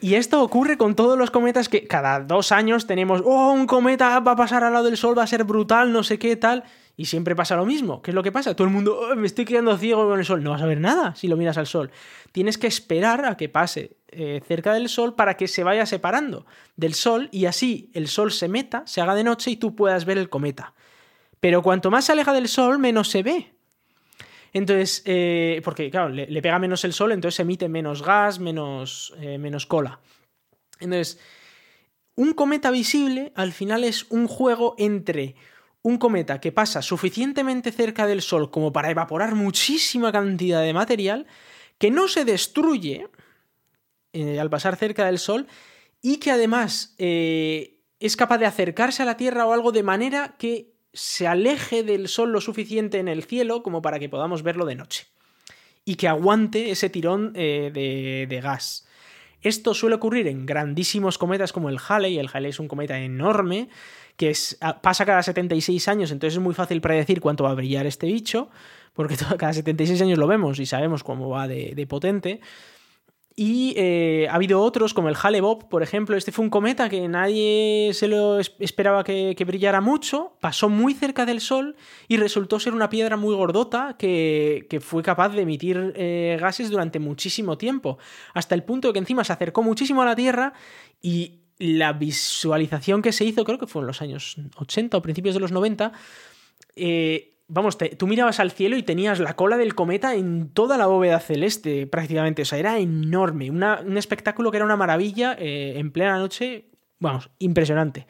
[0.00, 4.18] Y esto ocurre con todos los cometas que cada dos años tenemos, oh, un cometa
[4.20, 6.64] va a pasar al lado del sol, va a ser brutal, no sé qué, tal.
[6.96, 8.02] Y siempre pasa lo mismo.
[8.02, 8.54] ¿Qué es lo que pasa?
[8.54, 10.42] Todo el mundo, oh, me estoy quedando ciego con el sol.
[10.42, 11.90] No vas a ver nada si lo miras al sol.
[12.32, 16.46] Tienes que esperar a que pase eh, cerca del sol para que se vaya separando
[16.76, 20.04] del sol y así el sol se meta, se haga de noche y tú puedas
[20.04, 20.74] ver el cometa.
[21.44, 23.52] Pero cuanto más se aleja del Sol, menos se ve.
[24.54, 29.36] Entonces, eh, porque claro, le, pega menos el Sol, entonces emite menos gas, menos, eh,
[29.36, 30.00] menos cola.
[30.80, 31.20] Entonces,
[32.14, 35.34] un cometa visible al final es un juego entre
[35.82, 41.26] un cometa que pasa suficientemente cerca del Sol como para evaporar muchísima cantidad de material,
[41.76, 43.10] que no se destruye
[44.14, 45.46] eh, al pasar cerca del Sol
[46.00, 50.73] y que además es capaz de acercarse a la Tierra o algo de manera que
[50.94, 54.76] se aleje del sol lo suficiente en el cielo como para que podamos verlo de
[54.76, 55.06] noche
[55.84, 58.86] y que aguante ese tirón eh, de, gas.
[59.42, 62.18] Esto suele ocurrir en grandísimos cometas como el Halley.
[62.18, 63.68] El Halley es un cometa enorme
[64.16, 64.32] que
[64.80, 68.48] pasa cada 76 años, entonces es muy fácil predecir cuánto va a brillar este bicho,
[68.94, 72.40] porque cada 76 años lo vemos y sabemos cómo va de potente.
[73.36, 76.16] Y eh, ha habido otros, como el hale por ejemplo.
[76.16, 81.26] Este fue un cometa que nadie se lo esperaba que, brillara mucho, pasó muy cerca
[81.26, 81.74] del Sol
[82.06, 87.00] y resultó ser una piedra muy gordota que, fue capaz de emitir eh, gases durante
[87.00, 87.98] muchísimo tiempo,
[88.34, 90.52] hasta el punto de que encima se acercó muchísimo a la Tierra
[91.02, 95.34] y la visualización que se hizo, creo que fue en los años 80 o principios
[95.34, 95.92] de los 90,
[96.76, 100.86] eh, vamos, tú mirabas al cielo y tenías la cola del cometa en toda la
[100.86, 102.42] bóveda celeste, prácticamente.
[102.42, 103.50] O sea, era enorme.
[103.50, 106.70] un espectáculo que era una maravilla eh, en plena noche.
[106.98, 108.06] Vamos, impresionante.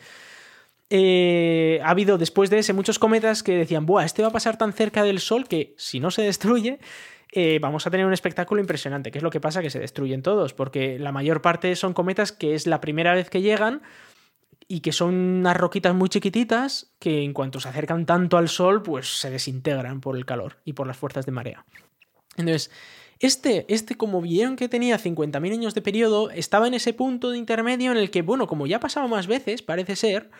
[0.90, 4.56] Eh, ha habido después de ese muchos cometas que decían, Buah, este va a pasar
[4.56, 6.78] tan cerca del Sol que si no se destruye,
[7.32, 9.10] eh, vamos a tener un espectáculo impresionante.
[9.10, 9.62] ¿Qué es lo que pasa?
[9.62, 13.30] Que se destruyen todos, porque la mayor parte son cometas que es la primera vez
[13.30, 13.82] que llegan
[14.74, 18.82] y que son unas roquitas muy chiquititas que en cuanto se acercan tanto al sol,
[18.82, 21.64] pues se desintegran por el calor y por las fuerzas de marea.
[22.36, 22.72] Entonces,
[23.20, 27.38] este, este como vieron que tenía 50.000 años de periodo, estaba en ese punto de
[27.38, 30.32] intermedio en el que, bueno, como ya ha pasado más veces, parece ser,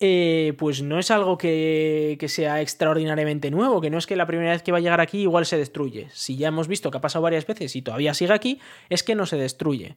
[0.00, 4.26] eh, pues no es algo que, que, sea extraordinariamente nuevo, que no es que la
[4.26, 6.08] primera vez que va a llegar aquí igual se destruye.
[6.14, 9.14] Si ya hemos visto que ha pasado varias veces y todavía sigue aquí, es que
[9.14, 9.94] no se destruye.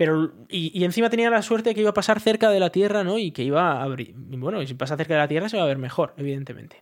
[0.00, 3.04] Pero, y, encima tenía la suerte de que iba a pasar cerca de la Tierra,
[3.04, 3.18] ¿no?
[3.18, 4.14] Y que iba a abrir.
[4.16, 6.80] Bueno, y si pasa cerca de la Tierra se va a ver mejor, evidentemente.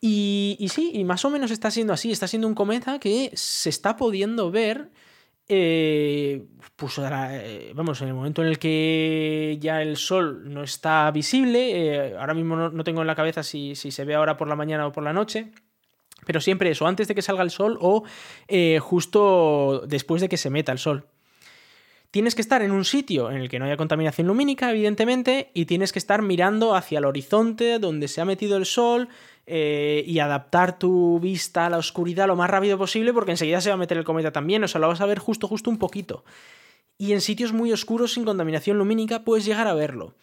[0.00, 2.12] Y, sí, y más o menos está siendo así.
[2.12, 4.92] Está siendo un cometa que se está pudiendo ver.
[5.48, 6.44] Eh,
[6.76, 11.70] pues eh, vamos, en el momento en el que ya el sol no está visible,
[11.72, 14.86] eh, ahora mismo no, tengo en la cabeza si, se ve ahora por la mañana
[14.86, 15.50] o por la noche,
[16.24, 18.04] pero siempre eso, antes de que salga el sol o
[18.80, 21.08] justo después de que se meta el sol.
[22.16, 25.66] Tienes que estar en un sitio en el que no haya contaminación lumínica, evidentemente, y
[25.66, 29.10] tienes que estar mirando hacia el horizonte donde se ha metido el sol
[29.46, 33.68] eh, y adaptar tu vista a la oscuridad lo más rápido posible porque enseguida se
[33.68, 35.76] va a meter el cometa también, o sea, lo vas a ver justo, justo un
[35.76, 36.24] poquito.
[36.96, 40.14] Y en sitios muy oscuros sin contaminación lumínica puedes llegar a verlo.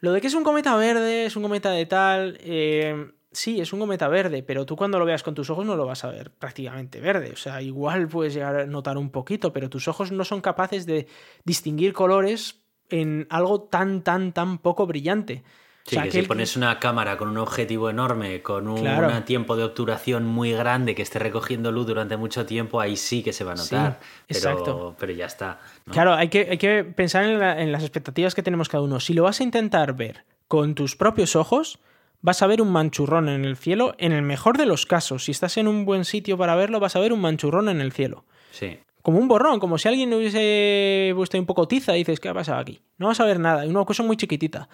[0.00, 3.72] Lo de que es un cometa verde, es un cometa de tal, eh, sí, es
[3.72, 6.08] un cometa verde, pero tú cuando lo veas con tus ojos no lo vas a
[6.08, 7.30] ver prácticamente verde.
[7.32, 10.86] O sea, igual puedes llegar a notar un poquito, pero tus ojos no son capaces
[10.86, 11.06] de
[11.44, 15.42] distinguir colores en algo tan, tan, tan poco brillante.
[15.86, 20.24] Sí, que, si pones una cámara con un objetivo enorme, con un tiempo de obturación
[20.24, 23.56] muy grande que esté recogiendo luz durante mucho tiempo, ahí sí que se va a
[23.56, 24.00] notar.
[24.26, 24.96] pero, exacto.
[24.98, 25.60] pero ya está.
[25.90, 28.98] Claro, hay que, hay que pensar en, las expectativas que tenemos cada uno.
[28.98, 31.78] Si lo vas a intentar ver con tus propios ojos,
[32.24, 35.26] vas a ver un manchurrón en el cielo, en el mejor de los casos.
[35.26, 37.92] Si estás en un buen sitio para verlo, vas a ver un manchurrón en el
[37.92, 38.24] cielo.
[38.50, 38.78] Sí.
[39.02, 42.34] Como un borrón, como si alguien hubiese puesto un poco tiza y dices, ¿qué ha
[42.34, 42.80] pasado aquí?
[42.96, 44.70] No vas a ver nada, una cosa muy chiquitita.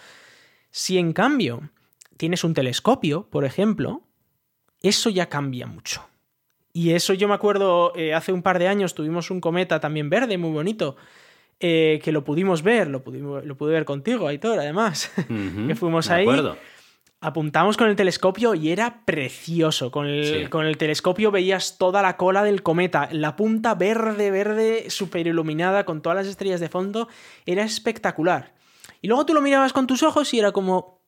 [0.70, 1.70] Si en cambio
[2.16, 4.02] tienes un telescopio, por ejemplo,
[4.80, 6.06] eso ya cambia mucho.
[6.72, 10.08] Y eso yo me acuerdo, eh, hace un par de años tuvimos un cometa también
[10.08, 10.94] verde, muy bonito,
[11.58, 15.10] eh, que lo pudimos ver, lo, pudimos, lo pude ver contigo, Aitor, además,
[15.66, 16.26] que fuimos ahí.
[17.22, 19.90] Apuntamos con el telescopio y era precioso.
[19.90, 24.88] Con el, con el, telescopio veías toda la cola del cometa, la punta verde, verde,
[24.88, 27.08] súper iluminada, con todas las estrellas de fondo.
[27.44, 28.54] Era espectacular.
[29.02, 31.02] Y luego tú lo mirabas con tus ojos y era como,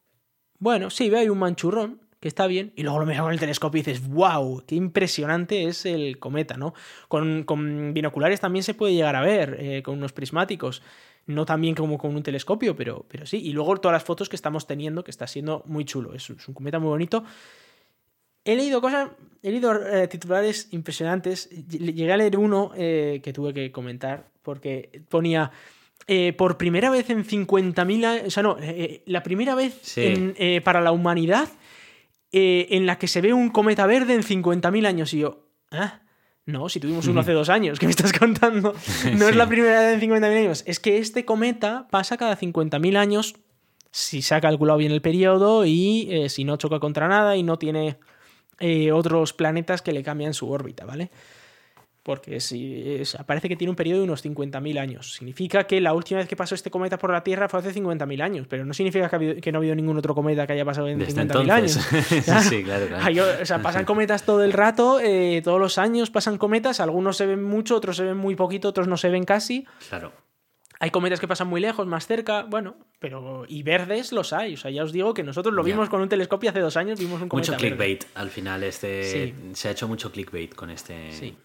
[0.58, 3.40] bueno, sí, ve, hay un manchurrón, que está bien, y luego lo miras con el
[3.40, 6.72] telescopio y dices, wow, qué impresionante es el cometa, ¿no?
[7.08, 10.82] Con, binoculares también se puede llegar a ver, eh, con unos prismáticos,
[11.26, 14.28] no tan bien como con un telescopio, pero, pero sí, y luego todas las fotos
[14.28, 17.24] que estamos teniendo, que está siendo muy chulo, es, un cometa muy bonito.
[18.44, 19.10] He leído cosas,
[19.42, 25.02] he leído eh, titulares impresionantes, llegué a leer uno eh, que tuve que comentar, porque
[25.08, 25.52] ponía
[26.08, 28.56] eh, por primera vez en 50.000 años, o sea, no,
[29.06, 29.80] la primera vez
[30.64, 31.48] para la humanidad
[32.32, 35.14] en la que se ve un cometa verde en 50.000 años.
[35.14, 36.01] Y yo, ¿ah?
[36.44, 38.74] No, si tuvimos uno hace dos años, ¿qué me estás contando?
[39.16, 40.64] No es la primera vez en 50.000 años.
[40.66, 43.36] Es que este cometa pasa cada 50.000 años,
[43.90, 47.58] si se ha calculado bien el periodo y si no choca contra nada y no
[47.58, 47.98] tiene
[48.92, 51.10] otros planetas que le cambian su órbita, ¿vale?
[52.02, 55.14] Porque si parece que tiene un periodo de unos 50.000 años.
[55.14, 58.22] Significa que la última vez que pasó este cometa por la Tierra fue hace 50.000
[58.22, 61.00] años, pero no significa que, no ha habido ningún otro cometa que haya pasado en
[61.00, 61.72] 50.000 años.
[62.48, 63.42] sí, claro, claro.
[63.42, 67.26] o sea, pasan cometas todo el rato, eh, todos los años pasan cometas, algunos se
[67.26, 69.66] ven mucho, otros se ven muy poquito, otros no se ven casi.
[69.88, 70.12] Claro.
[70.80, 73.44] Hay cometas que pasan muy lejos, más cerca, bueno, pero.
[73.46, 74.54] Y verdes los hay.
[74.54, 76.98] O sea, ya os digo que nosotros lo vimos con un telescopio hace dos años,
[76.98, 77.52] vimos un cometa.
[77.52, 78.64] Mucho clickbait al final.
[78.64, 81.12] Este, Se ha hecho mucho clickbait con este.
[81.12, 81.36] Sí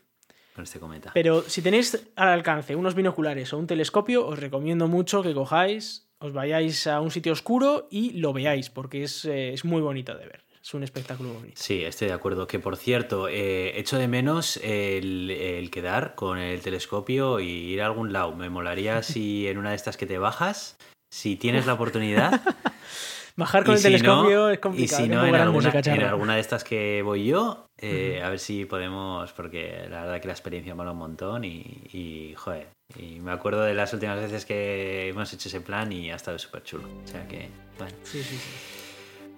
[0.63, 1.11] este cometa.
[1.13, 6.07] Pero si tenéis al alcance unos binoculares o un telescopio, os recomiendo mucho que cojáis,
[6.19, 10.25] os vayáis a un sitio oscuro y lo veáis, porque es, eh, muy bonito de
[10.25, 10.43] ver.
[10.61, 11.53] Es un espectáculo bonito.
[11.55, 12.45] Sí, estoy de acuerdo.
[12.45, 17.85] Que por cierto, eh, echo de menos el, quedar con el telescopio y ir a
[17.85, 18.35] algún lado.
[18.35, 20.75] Me molaría si en una de estas que te bajas,
[21.09, 22.41] si tienes la oportunidad,
[23.37, 25.03] Bajar con el telescopio es complicado.
[25.03, 29.31] Y si no, en alguna, de estas que voy yo, eh, a ver si podemos,
[29.31, 32.67] porque la verdad que la experiencia mola un montón y, joder,
[32.97, 36.39] y me acuerdo de las últimas veces que hemos hecho ese plan y ha estado
[36.39, 36.85] súper chulo.
[37.03, 37.93] O sea que, bueno.
[38.03, 38.49] Sí, sí, sí.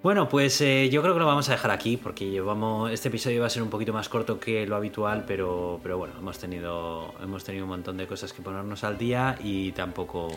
[0.01, 3.41] Bueno, pues eh, yo creo que lo vamos a dejar aquí porque llevamos este episodio
[3.41, 7.13] va a ser un poquito más corto que lo habitual, pero, pero bueno, hemos tenido,
[7.21, 10.29] hemos tenido un montón de cosas que ponernos al día y tampoco,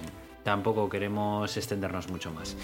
[0.43, 2.57] tampoco queremos extendernos mucho más.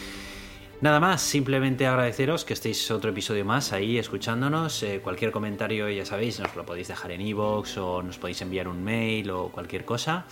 [0.81, 4.81] Nada más, simplemente agradeceros que estéis otro episodio más ahí escuchándonos.
[4.85, 8.69] Eh, cualquier comentario, ya sabéis, nos lo podéis dejar en iVoox o nos podéis enviar
[8.69, 10.27] un mail o cualquier cosa.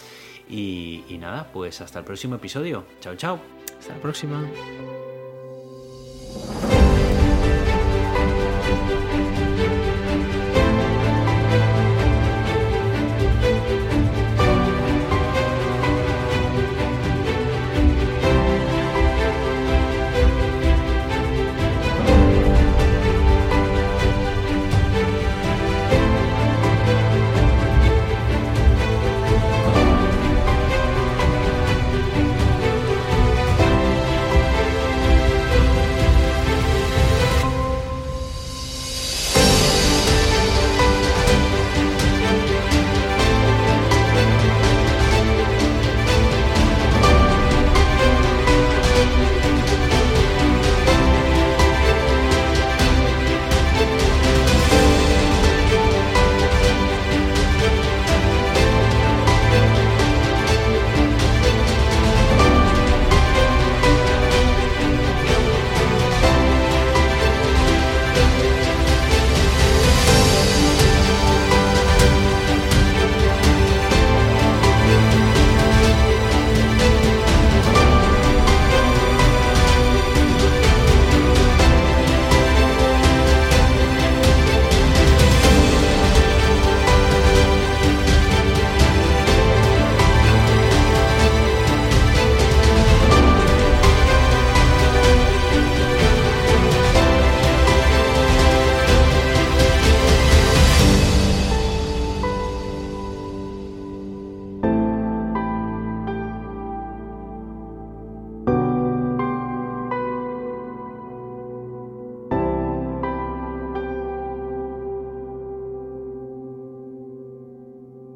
[0.49, 2.85] Y, y nada, pues hasta el próximo episodio.
[3.01, 3.41] Chao, chao.
[3.77, 4.45] Hasta la próxima.